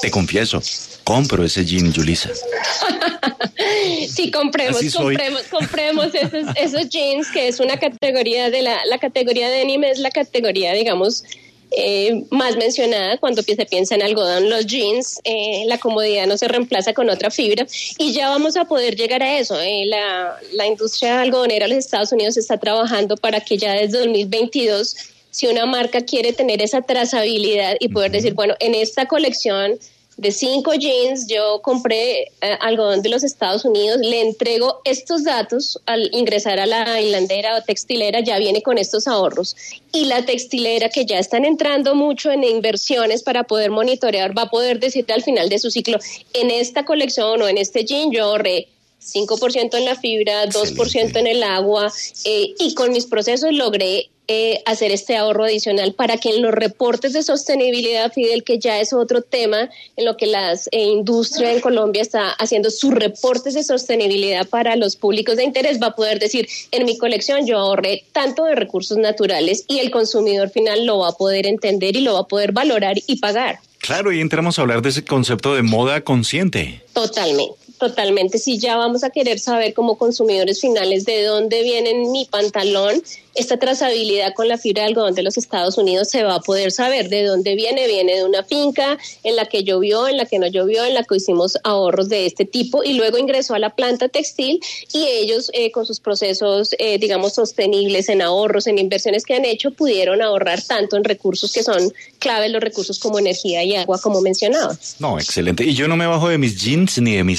te 0.00 0.10
confieso, 0.10 0.62
compro 1.04 1.44
ese 1.44 1.64
jean, 1.64 1.92
Yulisa. 1.92 2.30
sí, 4.08 4.30
compremos, 4.30 4.80
compremos, 4.94 5.42
compremos 5.44 6.14
esos, 6.14 6.46
esos 6.56 6.88
jeans, 6.88 7.30
que 7.30 7.48
es 7.48 7.60
una 7.60 7.78
categoría 7.78 8.50
de 8.50 8.62
la, 8.62 8.84
la 8.86 8.98
categoría 8.98 9.48
de 9.48 9.60
anime, 9.60 9.90
es 9.90 9.98
la 9.98 10.10
categoría, 10.10 10.72
digamos, 10.72 11.24
eh, 11.70 12.24
más 12.30 12.56
mencionada. 12.56 13.18
Cuando 13.18 13.42
se 13.42 13.66
piensa 13.66 13.94
en 13.94 14.02
algodón, 14.02 14.48
los 14.48 14.66
jeans, 14.66 15.20
eh, 15.24 15.64
la 15.66 15.78
comodidad 15.78 16.26
no 16.26 16.38
se 16.38 16.48
reemplaza 16.48 16.94
con 16.94 17.10
otra 17.10 17.30
fibra. 17.30 17.66
Y 17.98 18.12
ya 18.12 18.30
vamos 18.30 18.56
a 18.56 18.64
poder 18.64 18.96
llegar 18.96 19.22
a 19.22 19.38
eso. 19.38 19.60
Eh, 19.60 19.84
la, 19.86 20.36
la 20.54 20.66
industria 20.66 21.20
algodonera 21.20 21.66
de 21.66 21.74
los 21.74 21.84
Estados 21.84 22.12
Unidos 22.12 22.36
está 22.36 22.56
trabajando 22.58 23.16
para 23.16 23.40
que 23.40 23.58
ya 23.58 23.72
desde 23.72 23.98
2022, 23.98 24.96
si 25.30 25.46
una 25.46 25.66
marca 25.66 26.00
quiere 26.00 26.32
tener 26.32 26.62
esa 26.62 26.80
trazabilidad 26.80 27.76
y 27.80 27.88
poder 27.88 28.12
decir, 28.12 28.34
bueno, 28.34 28.54
en 28.60 28.74
esta 28.74 29.06
colección 29.06 29.78
de 30.18 30.32
cinco 30.32 30.74
jeans, 30.74 31.28
yo 31.28 31.62
compré 31.62 32.22
eh, 32.40 32.58
algodón 32.60 33.02
de 33.02 33.08
los 33.08 33.22
Estados 33.22 33.64
Unidos, 33.64 33.98
le 34.00 34.20
entrego 34.20 34.80
estos 34.84 35.22
datos 35.22 35.80
al 35.86 36.10
ingresar 36.12 36.58
a 36.58 36.66
la 36.66 37.00
hilandera 37.00 37.56
o 37.56 37.62
textilera, 37.62 38.20
ya 38.20 38.36
viene 38.38 38.60
con 38.60 38.78
estos 38.78 39.06
ahorros. 39.06 39.56
Y 39.92 40.06
la 40.06 40.26
textilera 40.26 40.88
que 40.88 41.06
ya 41.06 41.20
están 41.20 41.44
entrando 41.44 41.94
mucho 41.94 42.32
en 42.32 42.42
inversiones 42.42 43.22
para 43.22 43.44
poder 43.44 43.70
monitorear, 43.70 44.36
va 44.36 44.42
a 44.42 44.50
poder 44.50 44.80
decirte 44.80 45.12
al 45.12 45.22
final 45.22 45.48
de 45.48 45.60
su 45.60 45.70
ciclo, 45.70 45.98
en 46.34 46.50
esta 46.50 46.84
colección 46.84 47.40
o 47.40 47.48
en 47.48 47.56
este 47.56 47.84
jean 47.84 48.10
yo 48.10 48.24
ahorré 48.24 48.66
5% 49.02 49.76
en 49.76 49.84
la 49.84 49.96
fibra, 49.96 50.46
2% 50.46 51.16
en 51.16 51.26
el 51.26 51.42
agua 51.42 51.92
eh, 52.24 52.54
y 52.58 52.74
con 52.74 52.92
mis 52.92 53.06
procesos 53.06 53.52
logré 53.52 54.10
eh, 54.30 54.62
hacer 54.66 54.90
este 54.90 55.16
ahorro 55.16 55.44
adicional 55.44 55.94
para 55.94 56.18
que 56.18 56.28
en 56.28 56.42
los 56.42 56.52
reportes 56.52 57.14
de 57.14 57.22
sostenibilidad, 57.22 58.12
Fidel, 58.12 58.44
que 58.44 58.58
ya 58.58 58.78
es 58.78 58.92
otro 58.92 59.22
tema 59.22 59.70
en 59.96 60.04
lo 60.04 60.18
que 60.18 60.26
la 60.26 60.52
eh, 60.52 60.82
industria 60.82 61.50
en 61.50 61.62
Colombia 61.62 62.02
está 62.02 62.32
haciendo 62.32 62.70
sus 62.70 62.92
reportes 62.92 63.54
de 63.54 63.64
sostenibilidad 63.64 64.46
para 64.46 64.76
los 64.76 64.96
públicos 64.96 65.38
de 65.38 65.44
interés, 65.44 65.80
va 65.80 65.86
a 65.86 65.96
poder 65.96 66.18
decir, 66.18 66.46
en 66.72 66.84
mi 66.84 66.98
colección 66.98 67.46
yo 67.46 67.56
ahorré 67.56 68.04
tanto 68.12 68.44
de 68.44 68.54
recursos 68.54 68.98
naturales 68.98 69.64
y 69.66 69.78
el 69.78 69.90
consumidor 69.90 70.50
final 70.50 70.84
lo 70.84 70.98
va 70.98 71.08
a 71.08 71.12
poder 71.12 71.46
entender 71.46 71.96
y 71.96 72.02
lo 72.02 72.12
va 72.12 72.20
a 72.20 72.28
poder 72.28 72.52
valorar 72.52 72.98
y 73.06 73.16
pagar. 73.20 73.60
Claro, 73.78 74.12
y 74.12 74.20
entramos 74.20 74.58
a 74.58 74.62
hablar 74.62 74.82
de 74.82 74.90
ese 74.90 75.06
concepto 75.06 75.54
de 75.54 75.62
moda 75.62 76.02
consciente. 76.02 76.82
Totalmente. 76.92 77.67
Totalmente, 77.78 78.38
si 78.38 78.58
ya 78.58 78.76
vamos 78.76 79.04
a 79.04 79.10
querer 79.10 79.38
saber 79.38 79.72
como 79.72 79.96
consumidores 79.96 80.60
finales 80.60 81.04
de 81.04 81.24
dónde 81.24 81.62
viene 81.62 81.94
mi 81.94 82.24
pantalón, 82.24 83.00
esta 83.38 83.56
trazabilidad 83.56 84.34
con 84.34 84.48
la 84.48 84.58
fibra 84.58 84.82
de 84.82 84.88
algodón 84.88 85.14
de 85.14 85.22
los 85.22 85.38
Estados 85.38 85.78
Unidos 85.78 86.08
se 86.10 86.24
va 86.24 86.34
a 86.34 86.40
poder 86.40 86.72
saber 86.72 87.08
de 87.08 87.22
dónde 87.22 87.54
viene, 87.54 87.86
viene 87.86 88.16
de 88.16 88.24
una 88.24 88.42
finca 88.42 88.98
en 89.22 89.36
la 89.36 89.46
que 89.46 89.62
llovió, 89.62 90.08
en 90.08 90.16
la 90.16 90.26
que 90.26 90.40
no 90.40 90.48
llovió, 90.48 90.84
en 90.84 90.94
la 90.94 91.04
que 91.04 91.16
hicimos 91.16 91.56
ahorros 91.62 92.08
de 92.08 92.26
este 92.26 92.44
tipo 92.44 92.82
y 92.82 92.94
luego 92.94 93.16
ingresó 93.16 93.54
a 93.54 93.60
la 93.60 93.70
planta 93.70 94.08
textil 94.08 94.60
y 94.92 95.06
ellos 95.06 95.52
eh, 95.54 95.70
con 95.70 95.86
sus 95.86 96.00
procesos, 96.00 96.74
eh, 96.80 96.98
digamos, 96.98 97.34
sostenibles 97.34 98.08
en 98.08 98.22
ahorros, 98.22 98.66
en 98.66 98.78
inversiones 98.78 99.24
que 99.24 99.34
han 99.34 99.44
hecho, 99.44 99.70
pudieron 99.70 100.20
ahorrar 100.20 100.60
tanto 100.60 100.96
en 100.96 101.04
recursos 101.04 101.52
que 101.52 101.62
son 101.62 101.92
claves, 102.18 102.50
los 102.50 102.60
recursos 102.60 102.98
como 102.98 103.20
energía 103.20 103.62
y 103.62 103.76
agua, 103.76 104.00
como 104.00 104.20
mencionaba. 104.20 104.76
No, 104.98 105.16
excelente. 105.16 105.64
Y 105.64 105.74
yo 105.74 105.86
no 105.86 105.96
me 105.96 106.08
bajo 106.08 106.28
de 106.28 106.38
mis 106.38 106.60
jeans 106.60 107.00
ni 107.00 107.14
de 107.14 107.22
mi 107.22 107.36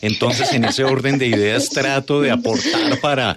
entonces 0.00 0.52
en 0.52 0.64
ese 0.64 0.84
orden 0.84 1.18
de 1.18 1.26
ideas 1.26 1.70
trato 1.70 2.20
de 2.20 2.30
aportar 2.30 3.00
para, 3.00 3.36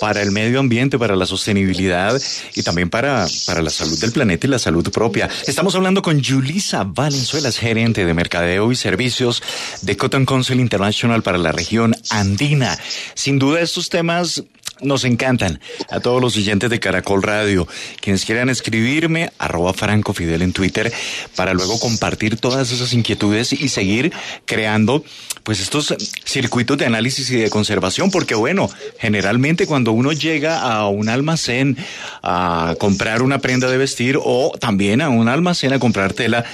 para 0.00 0.22
el 0.22 0.30
medio 0.30 0.60
ambiente, 0.60 0.98
para 0.98 1.16
las 1.16 1.32
sostenibilidad 1.32 2.20
y 2.54 2.62
también 2.62 2.90
para, 2.90 3.26
para 3.46 3.62
la 3.62 3.70
salud 3.70 3.98
del 3.98 4.12
planeta 4.12 4.46
y 4.46 4.50
la 4.50 4.58
salud 4.58 4.90
propia. 4.90 5.30
Estamos 5.46 5.74
hablando 5.74 6.02
con 6.02 6.22
Julisa 6.22 6.84
Valenzuela, 6.84 7.50
gerente 7.50 8.04
de 8.04 8.12
mercadeo 8.12 8.70
y 8.70 8.76
servicios 8.76 9.42
de 9.80 9.96
Cotton 9.96 10.26
Council 10.26 10.60
International 10.60 11.22
para 11.22 11.38
la 11.38 11.52
región 11.52 11.94
andina. 12.10 12.78
Sin 13.14 13.38
duda 13.38 13.60
estos 13.60 13.88
temas 13.88 14.44
nos 14.80 15.04
encantan 15.04 15.60
a 15.90 16.00
todos 16.00 16.20
los 16.20 16.36
oyentes 16.36 16.70
de 16.70 16.80
Caracol 16.80 17.22
Radio. 17.22 17.68
Quienes 18.00 18.24
quieran 18.24 18.48
escribirme, 18.48 19.30
arroba 19.38 19.72
Franco 19.74 20.12
Fidel 20.12 20.42
en 20.42 20.52
Twitter, 20.52 20.92
para 21.36 21.54
luego 21.54 21.78
compartir 21.78 22.36
todas 22.36 22.70
esas 22.72 22.92
inquietudes 22.92 23.52
y 23.52 23.68
seguir 23.68 24.12
creando 24.44 25.04
pues 25.42 25.60
estos 25.60 25.94
circuitos 26.24 26.78
de 26.78 26.86
análisis 26.86 27.30
y 27.30 27.36
de 27.36 27.50
conservación, 27.50 28.10
porque 28.10 28.34
bueno, 28.34 28.70
generalmente 28.98 29.66
cuando 29.66 29.92
uno 29.92 30.12
llega 30.12 30.60
a 30.60 30.86
un 30.88 31.08
almacén 31.08 31.76
a 32.22 32.74
comprar 32.78 33.22
una 33.22 33.38
prenda 33.38 33.68
de 33.70 33.78
vestir 33.78 34.18
o 34.22 34.52
también 34.60 35.00
a 35.00 35.08
un 35.08 35.28
almacén 35.28 35.72
a 35.72 35.78
comprar 35.78 36.12
tela, 36.12 36.44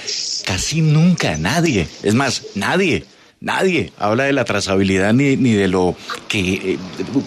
casi 0.45 0.81
nunca 0.81 1.37
nadie, 1.37 1.87
es 2.03 2.15
más, 2.15 2.43
nadie 2.55 3.05
Nadie 3.41 3.93
habla 3.97 4.25
de 4.25 4.33
la 4.33 4.43
trazabilidad 4.43 5.13
ni, 5.13 5.37
ni 5.37 5.53
de 5.53 5.69
lo 5.69 5.95
que 6.27 6.39
eh, 6.73 6.77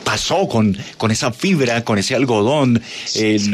pasó 0.04 0.46
con, 0.46 0.76
con 0.98 1.10
esa 1.10 1.32
fibra, 1.32 1.84
con 1.84 1.98
ese 1.98 2.14
algodón, 2.14 2.82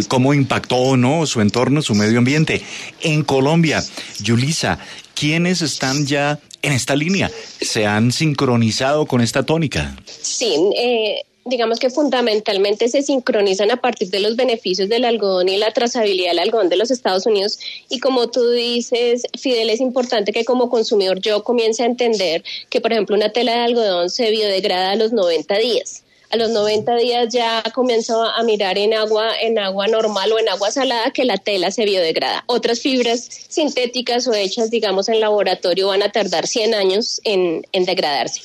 cómo 0.08 0.34
impactó 0.34 0.96
no 0.96 1.24
su 1.26 1.40
entorno, 1.40 1.82
su 1.82 1.94
medio 1.94 2.18
ambiente. 2.18 2.62
En 3.00 3.22
Colombia, 3.22 3.84
Yulisa, 4.20 4.80
¿quiénes 5.14 5.62
están 5.62 6.04
ya 6.04 6.40
en 6.62 6.72
esta 6.72 6.96
línea? 6.96 7.30
¿Se 7.60 7.86
han 7.86 8.10
sincronizado 8.10 9.06
con 9.06 9.20
esta 9.20 9.44
tónica? 9.44 9.96
Sí, 10.04 10.56
eh, 10.76 11.22
digamos 11.48 11.78
que 11.78 11.90
fundamentalmente 11.90 12.88
se 12.88 13.02
sincronizan 13.02 13.70
a 13.70 13.80
partir 13.80 14.10
de 14.10 14.20
los 14.20 14.36
beneficios 14.36 14.88
del 14.88 15.04
algodón 15.04 15.48
y 15.48 15.56
la 15.56 15.72
trazabilidad 15.72 16.30
del 16.30 16.40
algodón 16.40 16.68
de 16.68 16.76
los 16.76 16.90
Estados 16.90 17.26
Unidos. 17.26 17.58
Y 17.88 18.00
como 18.00 18.28
tú 18.28 18.50
dices, 18.50 19.24
Fidel, 19.38 19.70
es 19.70 19.80
importante 19.80 20.32
que 20.32 20.44
como 20.44 20.70
consumidor 20.70 21.20
yo 21.20 21.42
comience 21.42 21.82
a 21.82 21.86
entender 21.86 22.44
que, 22.70 22.80
por 22.80 22.92
ejemplo, 22.92 23.16
una 23.16 23.32
tela 23.32 23.52
de 23.52 23.58
algodón 23.60 24.10
se 24.10 24.30
biodegrada 24.30 24.92
a 24.92 24.96
los 24.96 25.12
90 25.12 25.58
días 25.58 26.04
a 26.30 26.36
los 26.36 26.50
90 26.50 26.96
días 26.96 27.32
ya 27.32 27.62
comienzo 27.74 28.22
a 28.22 28.42
mirar 28.42 28.78
en 28.78 28.94
agua, 28.94 29.30
en 29.40 29.58
agua 29.58 29.86
normal 29.86 30.32
o 30.32 30.38
en 30.38 30.48
agua 30.48 30.70
salada 30.70 31.10
que 31.10 31.24
la 31.24 31.38
tela 31.38 31.70
se 31.70 31.84
biodegrada. 31.84 32.44
Otras 32.46 32.80
fibras 32.80 33.28
sintéticas 33.48 34.26
o 34.26 34.34
hechas, 34.34 34.70
digamos, 34.70 35.08
en 35.08 35.20
laboratorio 35.20 35.88
van 35.88 36.02
a 36.02 36.12
tardar 36.12 36.46
100 36.46 36.74
años 36.74 37.20
en, 37.24 37.64
degradarse. 37.72 38.40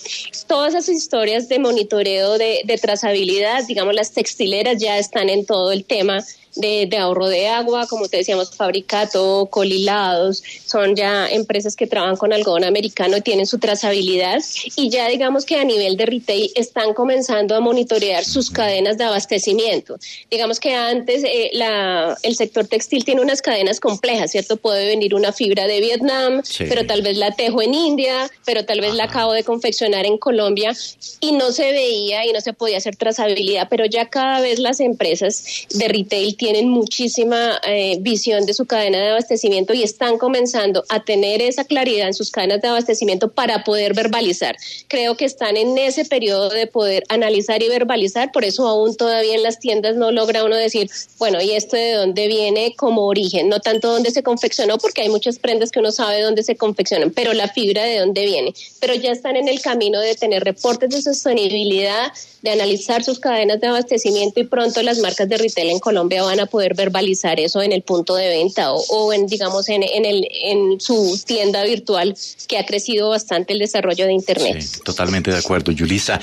Todas 0.48 0.74
esas 0.74 0.90
historias 0.90 1.50
de 1.50 1.60
monitoreo 1.60 2.38
de, 2.38 2.62
de 2.64 2.78
trazabilidad, 2.78 3.66
digamos, 3.68 3.94
las 3.94 4.12
textileras 4.12 4.78
ya 4.78 4.98
están 4.98 5.30
en 5.30 5.46
todo 5.46 5.72
el 5.72 5.84
tema 5.84 6.24
de, 6.56 6.98
ahorro 6.98 7.28
de 7.28 7.48
agua, 7.48 7.88
como 7.88 8.08
te 8.08 8.18
decíamos, 8.18 8.56
Fabricato, 8.56 9.48
Colilados, 9.50 10.44
son 10.66 10.96
ya 10.96 11.28
empresas 11.30 11.76
que 11.76 11.88
trabajan 11.88 12.18
con 12.18 12.34
algodón 12.34 12.64
americano 12.64 13.18
y 13.18 13.22
tienen 13.22 13.48
su 13.48 13.60
trazabilidad 13.60 14.42
y 14.76 14.90
ya 14.90 15.08
digamos 15.08 15.46
que 15.46 15.56
a 15.56 15.64
nivel 15.64 15.98
de 15.98 16.06
retail 16.06 16.52
están 16.56 16.94
comenzando 16.94 17.56
a 17.56 17.60
monitorear 17.60 18.24
sus 18.24 18.50
cadenas 18.50 18.98
de 18.98 19.06
abastecimiento. 19.06 19.98
Digamos 20.30 20.60
que 20.60 20.74
antes 20.74 21.24
eh, 21.24 21.52
la, 21.54 22.18
el 22.24 22.36
sector 22.36 22.68
textil 22.68 23.04
tiene 23.06 23.22
unas 23.22 23.42
cadenas 23.42 23.80
complejas, 23.80 24.32
¿cierto? 24.32 24.58
Puede 24.58 24.88
venir 24.88 25.16
una 25.16 25.32
fibra 25.32 25.68
de 25.68 25.80
Vietnam, 25.80 26.42
pero 26.58 26.86
tal 26.86 27.02
vez 27.02 27.18
la 27.18 27.32
tejo 27.32 27.62
en 27.62 27.74
India, 27.74 28.30
pero 28.46 28.66
tal 28.66 28.82
vez 28.82 28.94
la 28.94 29.06
acabo 29.06 29.34
de 29.34 29.44
confeccionar 29.44 30.06
en 30.06 30.18
Colombia 30.18 30.76
y 31.20 31.32
no 31.32 31.52
se 31.52 31.72
veía 31.72 32.26
y 32.26 32.34
no 32.34 32.42
se 32.42 32.54
podía 32.54 32.78
hacer 32.78 32.96
trazabilidad, 32.96 33.68
pero 33.70 33.86
ya 33.86 34.10
cada 34.10 34.42
vez 34.42 34.60
las 34.60 34.80
empresas 34.80 35.68
de 35.72 35.88
retail 35.88 36.36
tienen 36.44 36.68
muchísima 36.68 37.62
eh, 37.66 37.96
visión 38.02 38.46
de 38.46 38.54
su 38.54 38.66
cadena 38.66 38.98
de 38.98 39.12
abastecimiento 39.12 39.74
y 39.74 39.82
están 39.82 40.18
comenzando 40.18 40.84
a 40.90 41.06
tener 41.06 41.42
esa 41.42 41.64
claridad 41.64 42.08
en 42.08 42.14
sus 42.14 42.32
cadenas 42.32 42.62
de 42.62 42.68
abastecimiento 42.68 43.32
para 43.32 43.64
poder 43.64 43.94
verbalizar. 43.94 44.58
Creo 44.90 45.16
que 45.16 45.24
están 45.24 45.56
en 45.56 45.78
ese 45.78 46.04
periodo 46.04 46.50
de 46.50 46.68
poder 46.68 47.06
analizar 47.08 47.64
y 47.64 47.70
verbalizar, 47.70 48.34
por 48.34 48.44
eso 48.44 48.68
aún 48.68 48.98
todavía 48.98 49.36
en 49.36 49.44
las 49.44 49.62
tiendas 49.62 49.96
no 49.96 50.12
logra 50.12 50.44
uno 50.44 50.58
decir, 50.58 50.90
bueno, 51.18 51.42
¿y 51.42 51.52
esto 51.52 51.78
de 51.78 51.94
dónde 51.94 52.28
viene 52.28 52.76
como 52.76 53.08
origen? 53.08 53.48
No 53.48 53.62
tanto 53.62 53.94
dónde 53.94 54.12
se 54.12 54.22
confeccionó, 54.22 54.78
porque 54.80 55.04
hay 55.04 55.10
muchas 55.10 55.40
prendas 55.40 55.72
que 55.72 55.80
uno 55.80 55.94
sabe 55.94 56.24
dónde 56.24 56.44
se 56.44 56.58
confeccionan, 56.58 57.12
pero 57.12 57.32
la 57.32 57.48
fibra 57.48 57.86
de 57.86 58.00
dónde 58.00 58.26
viene. 58.26 58.54
Pero 58.82 58.96
ya 58.96 59.14
están 59.14 59.38
en 59.38 59.48
el 59.48 59.62
camino 59.62 60.02
de 60.02 60.16
tener 60.16 60.44
reportes 60.44 60.90
de 60.90 61.02
sostenibilidad, 61.02 62.12
de 62.42 62.52
analizar 62.52 63.02
sus 63.02 63.20
cadenas 63.20 63.62
de 63.62 63.68
abastecimiento 63.68 64.42
y 64.42 64.44
pronto 64.44 64.84
las 64.84 65.00
marcas 65.00 65.30
de 65.30 65.38
retail 65.38 65.70
en 65.70 65.80
Colombia 65.80 66.22
van 66.24 66.33
a 66.40 66.46
poder 66.46 66.76
verbalizar 66.76 67.40
eso 67.40 67.62
en 67.62 67.72
el 67.72 67.82
punto 67.82 68.16
de 68.16 68.30
venta 68.30 68.72
o, 68.74 69.14
en, 69.14 69.28
digamos, 69.28 69.70
en, 69.70 69.84
en, 69.84 70.06
el, 70.06 70.28
en 70.32 70.80
su 70.80 71.22
tienda 71.26 71.64
virtual 71.64 72.16
que 72.48 72.58
ha 72.58 72.66
crecido 72.66 73.10
bastante 73.10 73.54
el 73.54 73.60
desarrollo 73.60 74.06
de 74.06 74.14
Internet. 74.14 74.62
Sí, 74.62 74.80
totalmente 74.84 75.32
de 75.32 75.38
acuerdo, 75.38 75.72
Yulisa. 75.72 76.20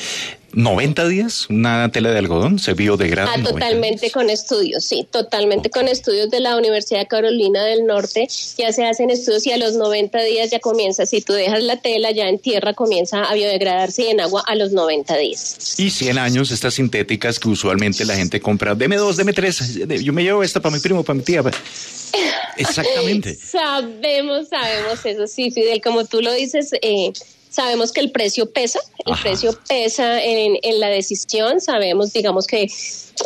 90 0.52 1.08
días, 1.08 1.48
una 1.48 1.90
tela 1.92 2.10
de 2.10 2.18
algodón 2.18 2.58
se 2.58 2.74
biodegrada. 2.74 3.32
Ah, 3.34 3.42
totalmente 3.42 4.10
con 4.10 4.30
estudios, 4.30 4.84
sí, 4.84 5.06
totalmente 5.10 5.70
con 5.70 5.88
estudios 5.88 6.30
de 6.30 6.40
la 6.40 6.56
Universidad 6.56 7.06
Carolina 7.08 7.64
del 7.64 7.86
Norte. 7.86 8.28
Ya 8.58 8.72
se 8.72 8.86
hacen 8.86 9.10
estudios 9.10 9.46
y 9.46 9.52
a 9.52 9.56
los 9.56 9.74
90 9.74 10.22
días 10.22 10.50
ya 10.50 10.60
comienza, 10.60 11.06
si 11.06 11.20
tú 11.20 11.32
dejas 11.32 11.62
la 11.62 11.76
tela 11.76 12.10
ya 12.10 12.28
en 12.28 12.38
tierra 12.38 12.74
comienza 12.74 13.22
a 13.22 13.34
biodegradarse 13.34 14.04
y 14.04 14.06
en 14.08 14.20
agua 14.20 14.42
a 14.46 14.54
los 14.54 14.72
90 14.72 15.16
días. 15.16 15.78
Y 15.78 15.90
100 15.90 16.18
años 16.18 16.50
estas 16.50 16.74
sintéticas 16.74 17.38
que 17.38 17.48
usualmente 17.48 18.04
la 18.04 18.16
gente 18.16 18.40
compra, 18.40 18.74
deme 18.74 18.96
dos, 18.96 19.16
deme 19.16 19.32
tres, 19.32 19.74
yo 19.74 20.12
me 20.12 20.22
llevo 20.22 20.42
esta 20.42 20.60
para 20.60 20.74
mi 20.74 20.80
primo, 20.80 21.04
para 21.04 21.16
mi 21.16 21.22
tía. 21.22 21.42
Exactamente. 22.56 23.34
sabemos, 23.44 24.48
sabemos 24.48 25.04
eso, 25.04 25.26
sí, 25.26 25.50
Fidel, 25.50 25.80
como 25.80 26.04
tú 26.04 26.20
lo 26.20 26.32
dices, 26.32 26.72
eh, 26.82 27.12
Sabemos 27.50 27.92
que 27.92 28.00
el 28.00 28.12
precio 28.12 28.50
pesa, 28.50 28.78
el 29.04 29.14
precio 29.20 29.58
pesa 29.68 30.22
en, 30.22 30.56
en, 30.62 30.80
la 30.80 30.88
decisión. 30.88 31.60
Sabemos, 31.60 32.12
digamos 32.12 32.46
que 32.46 32.68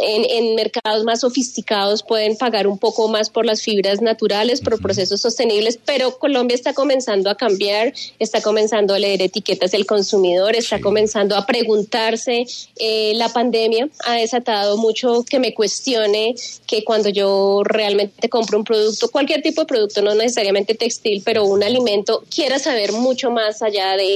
en, 0.00 0.54
mercados 0.54 1.04
más 1.04 1.20
sofisticados 1.20 2.02
pueden 2.02 2.36
pagar 2.36 2.66
un 2.66 2.78
poco 2.78 3.08
más 3.08 3.30
por 3.30 3.44
las 3.44 3.62
fibras 3.62 4.00
naturales, 4.00 4.60
por 4.60 4.80
procesos 4.80 5.20
sostenibles, 5.20 5.78
pero 5.84 6.18
Colombia 6.18 6.54
está 6.54 6.74
comenzando 6.74 7.30
a 7.30 7.36
cambiar, 7.36 7.92
está 8.18 8.40
comenzando 8.40 8.94
a 8.94 8.98
leer 8.98 9.22
etiquetas 9.22 9.72
del 9.72 9.86
consumidor, 9.86 10.54
está 10.56 10.80
comenzando 10.80 11.36
a 11.36 11.46
preguntarse. 11.46 12.46
Eh, 12.76 13.12
la 13.16 13.28
pandemia 13.28 13.88
ha 14.04 14.14
desatado 14.14 14.76
mucho 14.76 15.24
que 15.24 15.38
me 15.38 15.54
cuestione 15.54 16.34
que 16.66 16.84
cuando 16.84 17.08
yo 17.08 17.62
realmente 17.64 18.28
compro 18.28 18.58
un 18.58 18.64
producto, 18.64 19.10
cualquier 19.10 19.42
tipo 19.42 19.62
de 19.62 19.66
producto, 19.66 20.02
no 20.02 20.14
necesariamente 20.14 20.74
textil, 20.74 21.22
pero 21.24 21.44
un 21.44 21.62
alimento, 21.62 22.24
quiera 22.34 22.58
saber 22.58 22.92
mucho 22.92 23.30
más 23.30 23.62
allá 23.62 23.96
de 23.96 24.13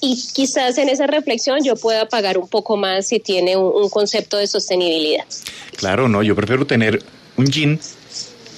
y 0.00 0.22
quizás 0.34 0.78
en 0.78 0.88
esa 0.88 1.06
reflexión 1.06 1.62
yo 1.64 1.76
pueda 1.76 2.08
pagar 2.08 2.38
un 2.38 2.48
poco 2.48 2.76
más 2.76 3.08
si 3.08 3.20
tiene 3.20 3.56
un, 3.56 3.88
concepto 3.88 4.36
de 4.36 4.46
sostenibilidad. 4.46 5.24
Claro, 5.76 6.08
no, 6.08 6.22
yo 6.22 6.34
prefiero 6.34 6.66
tener 6.66 7.02
un 7.36 7.46
jean 7.46 7.80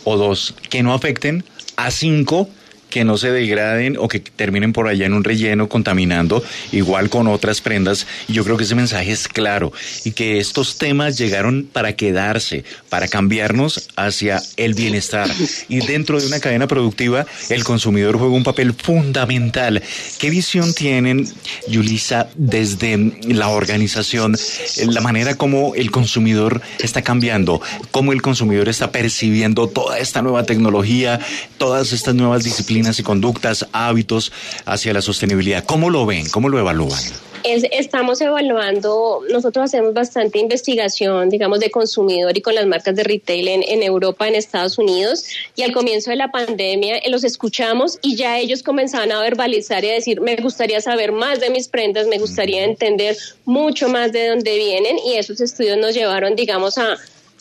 o 0.05 0.17
dos 0.17 0.55
que 0.71 0.83
no 0.83 0.95
afecten 0.95 1.45
a 1.77 1.91
cinco 1.91 2.49
que 2.91 3.05
no 3.05 3.19
se 3.19 3.31
degraden 3.31 3.97
o 3.99 4.09
que 4.09 4.21
terminen 4.21 4.73
por 4.73 4.89
allá 4.89 5.07
en 5.07 5.13
un 5.13 5.25
relleno 5.25 5.69
contaminando, 5.69 6.43
igual 6.73 7.11
con 7.11 7.27
otras 7.27 7.61
prendas. 7.61 8.07
Y 8.29 8.33
yo 8.33 8.45
creo 8.45 8.57
que 8.57 8.65
ese 8.65 8.75
mensaje 8.75 9.11
es 9.11 9.29
claro 9.29 9.73
y 10.05 10.13
que 10.13 10.39
estos 10.39 10.79
temas 10.79 11.19
llegaron 11.19 11.69
para 11.71 11.95
quedarse, 11.95 12.65
para 12.89 13.09
cambiarnos 13.09 13.89
hacia 13.97 14.43
el 14.57 14.75
bienestar. 14.75 15.29
Y 15.69 15.81
dentro 15.87 16.21
de 16.21 16.27
una 16.27 16.41
cadena 16.41 16.67
productiva, 16.67 17.27
el 17.49 17.65
consumidor 17.65 18.17
juega 18.19 18.35
un 18.35 18.45
papel 18.45 18.73
fundamental. 18.73 19.83
¿Qué 20.19 20.31
visión 20.31 20.73
tienen, 20.75 21.29
Yulisa, 21.69 22.29
desde 22.37 23.13
la 23.27 23.49
organización, 23.49 24.37
la 24.87 25.01
manera 25.01 25.35
como 25.35 25.75
el 25.75 25.91
consumidor 25.91 26.63
está 26.81 27.03
cambiando, 27.03 27.61
cómo 27.91 28.13
el 28.13 28.23
consumidor 28.23 28.69
está 28.69 28.93
percibiendo 28.93 29.69
toda 29.69 29.99
esta 29.99 30.23
nueva 30.23 30.45
tecnología, 30.45 31.21
todas 31.59 31.93
estas 31.93 32.15
nuevas 32.15 32.45
disciplinas? 32.45 32.78
Y 32.79 33.03
conductas, 33.03 33.67
hábitos 33.73 34.33
hacia 34.65 34.93
la 34.93 35.03
sostenibilidad. 35.03 35.65
¿Cómo 35.65 35.91
lo 35.91 36.07
ven? 36.07 36.29
¿Cómo 36.31 36.49
lo 36.49 36.59
evalúan? 36.59 36.99
estamos 37.45 38.21
evaluando, 38.21 39.23
nosotros 39.31 39.67
hacemos 39.67 39.95
bastante 39.95 40.39
investigación, 40.39 41.31
digamos, 41.31 41.61
de 41.61 41.71
consumidor 41.71 42.37
y 42.37 42.43
con 42.43 42.55
las 42.55 42.67
marcas 42.67 42.95
de 42.95 43.05
retail 43.05 43.49
en, 43.49 43.63
en, 43.63 43.83
Europa, 43.83 44.29
en 44.29 44.35
Estados 44.35 44.77
Unidos, 44.77 45.25
y 45.57 45.63
al 45.63 45.73
comienzo 45.73 46.11
de 46.11 46.17
la 46.17 46.31
pandemia 46.31 46.99
eh, 46.99 47.11
los 47.11 47.25
escuchamos 47.25 47.99
y 48.03 48.17
ya 48.17 48.39
ellos 48.39 48.63
comenzaban 48.63 49.13
a 49.13 49.21
verbalizar 49.21 49.85
y 49.85 49.91
a 49.91 49.95
decir, 49.95 50.21
me 50.21 50.37
gustaría 50.37 50.81
saber 50.81 51.13
más 51.13 51.41
de 51.41 51.51
mis 51.51 51.69
prendas, 51.69 52.07
me 52.07 52.19
gustaría 52.19 52.65
entender 52.65 53.17
mucho 53.45 53.89
más 53.89 54.13
de 54.13 54.29
dónde 54.29 54.57
vienen, 54.57 54.99
y 54.99 55.15
esos 55.15 55.41
estudios 55.41 55.79
nos 55.79 55.95
llevaron, 55.95 56.35
digamos, 56.37 56.77
a 56.77 56.97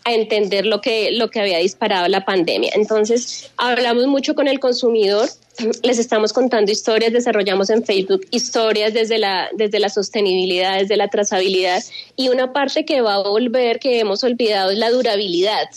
a 0.07 0.13
entender 0.13 0.65
lo 0.65 0.79
que, 0.79 1.11
lo 1.11 1.29
que 1.29 1.41
había 1.41 1.57
disparado 1.57 2.07
la 2.07 2.23
pandemia. 2.23 2.71
Entonces, 2.75 3.51
hablamos 3.57 4.07
mucho 4.07 4.35
con 4.35 4.47
el 4.47 4.59
consumidor, 4.59 5.27
les 5.83 5.99
estamos 5.99 6.31
contando 6.31 6.71
historias, 6.71 7.11
desarrollamos 7.11 7.69
en 7.69 7.83
Facebook 7.83 8.25
historias 8.31 8.93
desde 8.93 9.17
la, 9.17 9.49
desde 9.53 9.79
la 9.79 9.89
sostenibilidad, 9.89 10.79
desde 10.79 10.95
la 10.95 11.09
trazabilidad, 11.09 11.83
y 12.15 12.29
una 12.29 12.53
parte 12.53 12.85
que 12.85 13.01
va 13.01 13.15
a 13.15 13.27
volver, 13.27 13.79
que 13.79 13.99
hemos 13.99 14.23
olvidado, 14.23 14.71
es 14.71 14.77
la 14.77 14.91
durabilidad. 14.91 15.67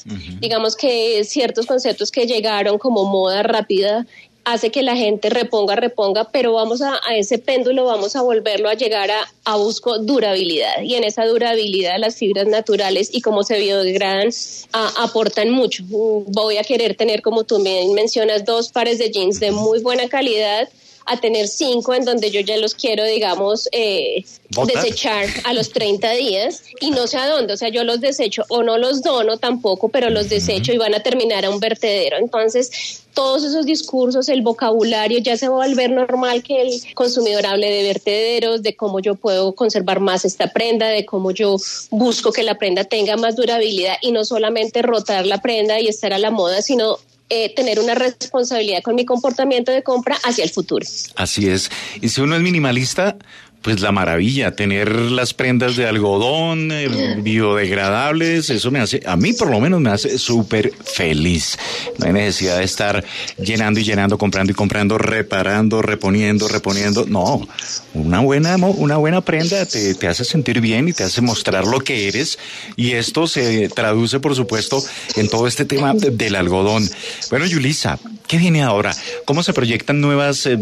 Digamos 0.40 0.76
que 0.76 1.24
ciertos 1.24 1.66
conceptos 1.66 2.12
que 2.12 2.26
llegaron 2.26 2.78
como 2.78 3.06
moda 3.06 3.42
rápida 3.42 4.06
hace 4.44 4.70
que 4.70 4.82
la 4.82 4.96
gente 4.96 5.30
reponga, 5.30 5.76
reponga, 5.76 6.30
pero 6.30 6.52
vamos 6.52 6.82
a, 6.82 6.98
ese 7.16 7.38
péndulo, 7.38 7.84
vamos 7.84 8.16
a 8.16 8.22
volverlo 8.22 8.68
a 8.68 8.74
llegar 8.74 9.10
a, 9.10 9.28
a, 9.44 9.56
busco 9.56 9.98
durabilidad. 9.98 10.82
Y 10.82 10.94
en 10.94 11.04
esa 11.04 11.26
durabilidad 11.26 11.98
las 11.98 12.16
fibras 12.16 12.46
naturales 12.46 13.10
y 13.12 13.20
cómo 13.20 13.42
se 13.42 13.58
biodegradan 13.58 14.30
aportan 14.72 15.50
mucho. 15.50 15.84
Voy 15.88 16.56
a 16.56 16.64
querer 16.64 16.94
tener, 16.94 17.22
como 17.22 17.44
tú 17.44 17.58
me 17.58 17.86
mencionas, 17.94 18.44
dos 18.44 18.70
pares 18.70 18.98
de 18.98 19.10
jeans 19.10 19.40
de 19.40 19.52
muy 19.52 19.80
buena 19.80 20.08
calidad 20.08 20.68
a 21.06 21.20
tener 21.20 21.48
cinco 21.48 21.94
en 21.94 22.04
donde 22.04 22.30
yo 22.30 22.40
ya 22.40 22.56
los 22.56 22.74
quiero, 22.74 23.04
digamos, 23.04 23.68
eh, 23.72 24.24
desechar 24.66 25.26
a 25.44 25.52
los 25.52 25.70
30 25.70 26.10
días. 26.12 26.62
Y 26.80 26.90
no 26.90 27.06
sé 27.06 27.18
a 27.18 27.28
dónde, 27.28 27.54
o 27.54 27.56
sea, 27.56 27.68
yo 27.68 27.84
los 27.84 28.00
desecho 28.00 28.44
o 28.48 28.62
no 28.62 28.78
los 28.78 29.02
dono 29.02 29.38
tampoco, 29.38 29.88
pero 29.88 30.10
los 30.10 30.28
desecho 30.28 30.72
y 30.72 30.78
van 30.78 30.94
a 30.94 31.02
terminar 31.02 31.44
a 31.44 31.50
un 31.50 31.60
vertedero. 31.60 32.16
Entonces, 32.18 33.02
todos 33.14 33.44
esos 33.44 33.66
discursos, 33.66 34.28
el 34.28 34.42
vocabulario, 34.42 35.18
ya 35.18 35.36
se 35.36 35.48
va 35.48 35.64
a 35.64 35.68
volver 35.68 35.90
normal 35.90 36.42
que 36.42 36.62
el 36.62 36.94
consumidor 36.94 37.46
hable 37.46 37.70
de 37.70 37.82
vertederos, 37.82 38.62
de 38.62 38.76
cómo 38.76 39.00
yo 39.00 39.14
puedo 39.14 39.54
conservar 39.54 40.00
más 40.00 40.24
esta 40.24 40.48
prenda, 40.52 40.88
de 40.88 41.04
cómo 41.04 41.30
yo 41.30 41.56
busco 41.90 42.32
que 42.32 42.42
la 42.42 42.56
prenda 42.56 42.84
tenga 42.84 43.16
más 43.16 43.36
durabilidad 43.36 43.96
y 44.00 44.12
no 44.12 44.24
solamente 44.24 44.82
rotar 44.82 45.26
la 45.26 45.42
prenda 45.42 45.80
y 45.80 45.88
estar 45.88 46.12
a 46.12 46.18
la 46.18 46.30
moda, 46.30 46.62
sino 46.62 46.98
eh, 47.30 47.54
tener 47.54 47.78
una 47.78 47.94
responsabilidad 47.94 48.82
con 48.82 48.96
mi 48.96 49.04
comportamiento 49.04 49.70
de 49.72 49.82
compra 49.82 50.16
hacia 50.24 50.44
el 50.44 50.50
futuro. 50.50 50.84
Así 51.14 51.48
es. 51.48 51.70
Y 52.00 52.08
si 52.08 52.20
uno 52.20 52.34
es 52.34 52.42
minimalista, 52.42 53.16
pues 53.62 53.80
la 53.80 53.92
maravilla, 53.92 54.52
tener 54.52 54.90
las 54.90 55.34
prendas 55.34 55.76
de 55.76 55.86
algodón 55.86 56.70
eh, 56.72 57.18
biodegradables, 57.20 58.48
eso 58.48 58.70
me 58.70 58.80
hace, 58.80 59.02
a 59.04 59.16
mí 59.16 59.34
por 59.34 59.50
lo 59.50 59.60
menos 59.60 59.80
me 59.80 59.90
hace 59.90 60.18
súper 60.18 60.72
feliz. 60.82 61.58
No 61.98 62.06
hay 62.06 62.12
necesidad 62.12 62.58
de 62.58 62.64
estar 62.64 63.04
llenando 63.38 63.80
y 63.80 63.84
llenando, 63.84 64.16
comprando 64.16 64.52
y 64.52 64.54
comprando, 64.54 64.96
reparando, 64.96 65.82
reponiendo, 65.82 66.48
reponiendo. 66.48 67.04
No, 67.06 67.46
una 67.92 68.20
buena, 68.20 68.56
una 68.56 68.96
buena 68.96 69.20
prenda 69.20 69.66
te, 69.66 69.94
te 69.94 70.08
hace 70.08 70.24
sentir 70.24 70.60
bien 70.60 70.88
y 70.88 70.92
te 70.92 71.04
hace 71.04 71.20
mostrar 71.20 71.66
lo 71.66 71.80
que 71.80 72.08
eres. 72.08 72.38
Y 72.76 72.92
esto 72.92 73.26
se 73.26 73.68
traduce, 73.68 74.20
por 74.20 74.34
supuesto, 74.34 74.82
en 75.16 75.28
todo 75.28 75.46
este 75.46 75.66
tema 75.66 75.92
del 75.94 76.34
algodón. 76.34 76.88
Bueno, 77.28 77.44
Yulisa, 77.44 77.98
¿qué 78.30 78.38
viene 78.38 78.62
ahora? 78.62 78.94
¿Cómo 79.24 79.42
se 79.42 79.52
proyectan 79.52 80.00
nuevas, 80.00 80.46
eh, 80.46 80.56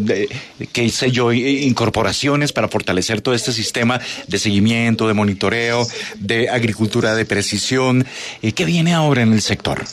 qué 0.72 0.88
sé 0.88 1.10
yo, 1.10 1.34
incorporaciones 1.34 2.54
para 2.54 2.68
fortalecer 2.68 3.20
todo 3.20 3.34
este 3.34 3.52
sistema 3.52 4.00
de 4.26 4.38
seguimiento, 4.38 5.06
de 5.06 5.12
monitoreo, 5.12 5.86
de 6.18 6.48
agricultura 6.48 7.14
de 7.14 7.26
precisión. 7.26 8.06
Eh, 8.40 8.52
¿Qué 8.52 8.64
viene 8.64 8.94
ahora 8.94 9.20
en 9.20 9.34
el 9.34 9.42
sector? 9.42 9.84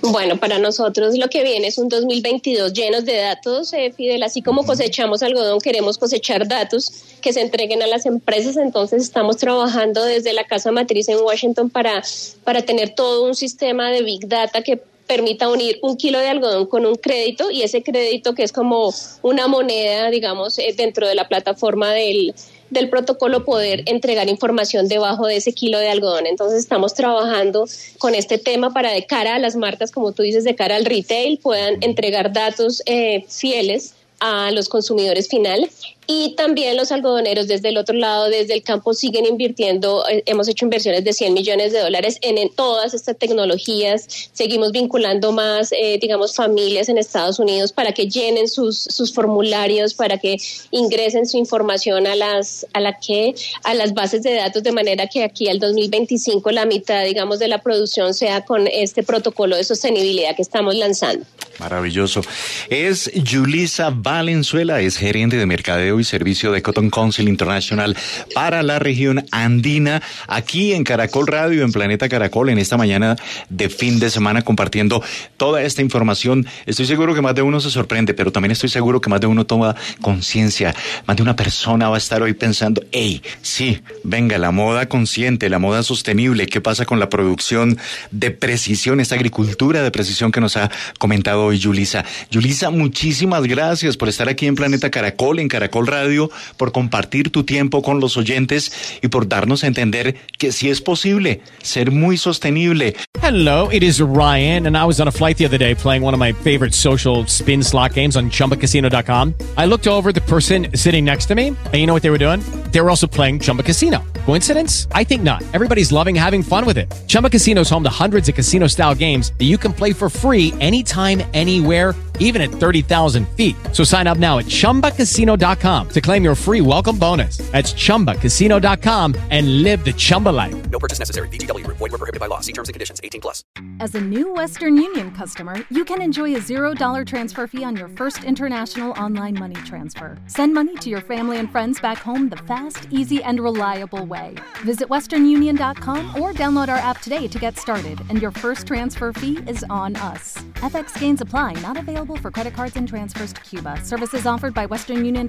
Bueno, 0.00 0.38
para 0.38 0.58
nosotros 0.58 1.18
lo 1.18 1.28
que 1.28 1.42
viene 1.42 1.66
es 1.66 1.76
un 1.76 1.90
2022 1.90 2.72
llenos 2.72 3.04
de 3.04 3.18
datos, 3.18 3.74
eh, 3.74 3.92
Fidel. 3.94 4.22
Así 4.22 4.40
como 4.40 4.64
cosechamos 4.64 5.22
algodón, 5.22 5.60
queremos 5.60 5.98
cosechar 5.98 6.48
datos 6.48 6.90
que 7.20 7.34
se 7.34 7.42
entreguen 7.42 7.82
a 7.82 7.86
las 7.86 8.06
empresas. 8.06 8.56
Entonces 8.56 9.02
estamos 9.02 9.36
trabajando 9.36 10.02
desde 10.02 10.32
la 10.32 10.44
casa 10.44 10.72
matriz 10.72 11.10
en 11.10 11.18
Washington 11.18 11.68
para, 11.68 12.02
para 12.42 12.62
tener 12.62 12.94
todo 12.94 13.24
un 13.24 13.34
sistema 13.34 13.90
de 13.90 14.02
Big 14.02 14.26
Data 14.26 14.62
que 14.62 14.80
permita 15.12 15.50
unir 15.50 15.78
un 15.82 15.98
kilo 15.98 16.18
de 16.18 16.28
algodón 16.28 16.64
con 16.64 16.86
un 16.86 16.94
crédito 16.94 17.50
y 17.50 17.60
ese 17.60 17.82
crédito 17.82 18.34
que 18.34 18.44
es 18.44 18.50
como 18.50 18.94
una 19.20 19.46
moneda, 19.46 20.10
digamos, 20.10 20.58
eh, 20.58 20.72
dentro 20.74 21.06
de 21.06 21.14
la 21.14 21.28
plataforma 21.28 21.92
del, 21.92 22.34
del 22.70 22.88
protocolo 22.88 23.44
poder 23.44 23.82
entregar 23.84 24.30
información 24.30 24.88
debajo 24.88 25.26
de 25.26 25.36
ese 25.36 25.52
kilo 25.52 25.78
de 25.78 25.90
algodón. 25.90 26.26
Entonces 26.26 26.60
estamos 26.60 26.94
trabajando 26.94 27.66
con 27.98 28.14
este 28.14 28.38
tema 28.38 28.72
para 28.72 28.90
de 28.90 29.04
cara 29.04 29.34
a 29.34 29.38
las 29.38 29.54
marcas, 29.54 29.92
como 29.92 30.12
tú 30.12 30.22
dices, 30.22 30.44
de 30.44 30.54
cara 30.54 30.76
al 30.76 30.86
retail, 30.86 31.38
puedan 31.42 31.82
entregar 31.82 32.32
datos 32.32 32.82
eh, 32.86 33.26
fieles 33.28 33.92
a 34.18 34.50
los 34.50 34.70
consumidores 34.70 35.28
finales 35.28 35.94
y 36.06 36.34
también 36.36 36.76
los 36.76 36.90
algodoneros 36.90 37.46
desde 37.46 37.68
el 37.68 37.78
otro 37.78 37.94
lado, 37.94 38.28
desde 38.28 38.54
el 38.54 38.62
campo, 38.62 38.92
siguen 38.92 39.24
invirtiendo. 39.24 40.04
Eh, 40.08 40.22
hemos 40.26 40.48
hecho 40.48 40.64
inversiones 40.64 41.04
de 41.04 41.12
100 41.12 41.32
millones 41.32 41.72
de 41.72 41.80
dólares 41.80 42.18
en, 42.22 42.32
todas 42.54 42.92
estas 42.92 43.16
tecnologías. 43.16 44.30
Seguimos 44.32 44.72
vinculando 44.72 45.32
más, 45.32 45.70
eh, 45.72 45.98
digamos, 46.00 46.34
familias 46.34 46.88
en 46.88 46.98
Estados 46.98 47.38
Unidos 47.38 47.72
para 47.72 47.92
que 47.92 48.08
llenen 48.08 48.48
sus, 48.48 48.78
sus 48.78 49.14
formularios, 49.14 49.94
para 49.94 50.18
que 50.18 50.36
ingresen 50.70 51.26
su 51.26 51.38
información 51.38 52.06
a 52.06 52.16
las, 52.16 52.66
a 52.72 52.80
la 52.80 52.98
que, 52.98 53.34
a 53.62 53.74
las 53.74 53.94
bases 53.94 54.22
de 54.22 54.34
datos, 54.34 54.62
de 54.62 54.72
manera 54.72 55.06
que 55.06 55.22
aquí 55.22 55.48
al 55.48 55.60
2025 55.60 56.50
la 56.50 56.66
mitad, 56.66 57.04
digamos, 57.04 57.38
de 57.38 57.48
la 57.48 57.62
producción 57.62 58.12
sea 58.12 58.44
con 58.44 58.66
este 58.66 59.02
protocolo 59.02 59.56
de 59.56 59.64
sostenibilidad 59.64 60.34
que 60.34 60.42
estamos 60.42 60.74
lanzando. 60.74 61.24
Maravilloso. 61.58 62.22
Es 62.70 63.10
Julisa 63.30 63.90
Valenzuela, 63.94 64.80
es 64.80 64.96
gerente 64.96 65.36
de 65.36 65.46
mercadeo 65.46 65.91
y 66.00 66.04
servicio 66.04 66.52
de 66.52 66.62
Cotton 66.62 66.90
Council 66.90 67.28
International 67.28 67.96
para 68.34 68.62
la 68.62 68.78
región 68.78 69.24
andina, 69.30 70.02
aquí 70.28 70.72
en 70.72 70.84
Caracol 70.84 71.26
Radio, 71.26 71.64
en 71.64 71.72
Planeta 71.72 72.08
Caracol, 72.08 72.50
en 72.50 72.58
esta 72.58 72.76
mañana 72.76 73.16
de 73.48 73.68
fin 73.68 73.98
de 73.98 74.10
semana, 74.10 74.42
compartiendo 74.42 75.02
toda 75.36 75.62
esta 75.62 75.82
información. 75.82 76.46
Estoy 76.66 76.86
seguro 76.86 77.14
que 77.14 77.22
más 77.22 77.34
de 77.34 77.42
uno 77.42 77.60
se 77.60 77.70
sorprende, 77.70 78.14
pero 78.14 78.32
también 78.32 78.52
estoy 78.52 78.68
seguro 78.68 79.00
que 79.00 79.10
más 79.10 79.20
de 79.20 79.26
uno 79.26 79.46
toma 79.46 79.74
conciencia, 80.00 80.74
más 81.06 81.16
de 81.16 81.22
una 81.22 81.36
persona 81.36 81.88
va 81.88 81.96
a 81.96 81.98
estar 81.98 82.22
hoy 82.22 82.34
pensando, 82.34 82.82
hey, 82.92 83.22
sí, 83.42 83.80
venga, 84.04 84.38
la 84.38 84.50
moda 84.50 84.86
consciente, 84.88 85.48
la 85.48 85.58
moda 85.58 85.82
sostenible, 85.82 86.46
¿qué 86.46 86.60
pasa 86.60 86.84
con 86.84 87.00
la 87.00 87.08
producción 87.08 87.78
de 88.10 88.30
precisión, 88.30 89.00
esta 89.00 89.14
agricultura 89.14 89.82
de 89.82 89.90
precisión 89.90 90.32
que 90.32 90.40
nos 90.40 90.56
ha 90.56 90.70
comentado 90.98 91.44
hoy 91.44 91.58
Yulisa? 91.58 92.04
Yulisa, 92.30 92.70
muchísimas 92.70 93.42
gracias 93.44 93.96
por 93.96 94.08
estar 94.08 94.28
aquí 94.28 94.46
en 94.46 94.54
Planeta 94.54 94.90
Caracol, 94.90 95.38
en 95.38 95.48
Caracol 95.48 95.81
Radio, 95.86 96.30
por 96.56 96.72
compartir 96.72 97.30
tu 97.30 97.44
tiempo 97.44 97.82
con 97.82 98.00
los 98.00 98.16
oyentes 98.16 98.98
y 99.02 99.08
por 99.08 99.28
darnos 99.28 99.64
a 99.64 99.66
entender 99.66 100.16
que 100.38 100.52
sí 100.52 100.70
es 100.70 100.80
posible 100.80 101.40
ser 101.62 101.90
muy 101.90 102.16
sostenible. 102.16 102.94
Hello, 103.22 103.68
it 103.70 103.84
is 103.84 104.00
Ryan, 104.00 104.66
and 104.66 104.76
I 104.76 104.84
was 104.84 105.00
on 105.00 105.06
a 105.06 105.12
flight 105.12 105.36
the 105.36 105.46
other 105.46 105.58
day 105.58 105.76
playing 105.76 106.02
one 106.02 106.12
of 106.12 106.18
my 106.18 106.32
favorite 106.32 106.74
social 106.74 107.24
spin 107.26 107.62
slot 107.62 107.94
games 107.94 108.16
on 108.16 108.30
chumbacasino.com. 108.30 109.34
I 109.56 109.66
looked 109.66 109.86
over 109.86 110.12
the 110.12 110.22
person 110.22 110.76
sitting 110.76 111.04
next 111.04 111.26
to 111.26 111.36
me, 111.36 111.48
and 111.48 111.74
you 111.74 111.86
know 111.86 111.94
what 111.94 112.02
they 112.02 112.10
were 112.10 112.18
doing? 112.18 112.40
They 112.72 112.80
were 112.80 112.90
also 112.90 113.06
playing 113.06 113.38
Chumba 113.40 113.62
Casino. 113.62 114.02
Coincidence? 114.26 114.88
I 114.92 115.04
think 115.04 115.22
not. 115.22 115.42
Everybody's 115.54 115.92
loving 115.92 116.16
having 116.16 116.42
fun 116.42 116.64
with 116.64 116.78
it. 116.78 116.92
Chumba 117.06 117.30
Casino 117.30 117.60
is 117.60 117.70
home 117.70 117.84
to 117.84 117.90
hundreds 117.90 118.28
of 118.28 118.34
casino 118.34 118.66
style 118.66 118.94
games 118.94 119.32
that 119.38 119.44
you 119.44 119.56
can 119.56 119.72
play 119.72 119.92
for 119.92 120.10
free 120.10 120.52
anytime, 120.58 121.22
anywhere, 121.32 121.94
even 122.18 122.42
at 122.42 122.50
30,000 122.50 123.28
feet. 123.36 123.54
So 123.72 123.84
sign 123.84 124.08
up 124.08 124.18
now 124.18 124.38
at 124.38 124.46
chumbacasino.com 124.46 125.71
to 125.80 126.00
claim 126.00 126.24
your 126.24 126.34
free 126.34 126.60
welcome 126.60 126.98
bonus. 126.98 127.36
That's 127.50 127.74
chumbacasino.com 127.74 129.14
and 129.30 129.62
live 129.62 129.84
the 129.84 129.92
Chumba 129.92 130.30
life. 130.30 130.70
No 130.70 130.78
purchase 130.78 130.98
necessary. 130.98 131.28
VGW 131.28 131.64
Group. 131.64 131.76
Void 131.78 131.92
were 131.92 131.98
prohibited 131.98 132.20
by 132.20 132.26
law. 132.26 132.40
See 132.40 132.52
terms 132.52 132.68
and 132.68 132.74
conditions. 132.74 133.00
18 133.04 133.20
plus. 133.20 133.44
As 133.80 133.94
a 133.94 134.00
new 134.00 134.32
Western 134.32 134.76
Union 134.76 135.10
customer, 135.12 135.56
you 135.70 135.84
can 135.84 136.00
enjoy 136.00 136.34
a 136.36 136.40
$0 136.40 137.06
transfer 137.06 137.46
fee 137.46 137.64
on 137.64 137.76
your 137.76 137.88
first 137.88 138.22
international 138.22 138.92
online 138.92 139.38
money 139.38 139.56
transfer. 139.66 140.16
Send 140.26 140.54
money 140.54 140.76
to 140.76 140.88
your 140.88 141.00
family 141.00 141.38
and 141.38 141.50
friends 141.50 141.80
back 141.80 141.98
home 141.98 142.28
the 142.28 142.36
fast, 142.36 142.86
easy, 142.90 143.22
and 143.22 143.40
reliable 143.40 144.06
way. 144.06 144.36
Visit 144.64 144.88
westernunion.com 144.88 146.20
or 146.20 146.32
download 146.32 146.68
our 146.68 146.76
app 146.76 147.00
today 147.00 147.26
to 147.28 147.38
get 147.38 147.58
started, 147.58 148.00
and 148.08 148.22
your 148.22 148.30
first 148.30 148.66
transfer 148.66 149.12
fee 149.12 149.38
is 149.48 149.64
on 149.68 149.96
us. 149.96 150.38
FX 150.56 150.98
gains 151.00 151.20
apply, 151.20 151.52
not 151.54 151.76
available 151.76 152.16
for 152.16 152.30
credit 152.30 152.54
cards 152.54 152.76
and 152.76 152.88
transfers 152.88 153.32
to 153.32 153.40
Cuba. 153.40 153.84
Services 153.84 154.26
offered 154.26 154.54
by 154.54 154.66
Western 154.66 155.04
Union 155.04 155.28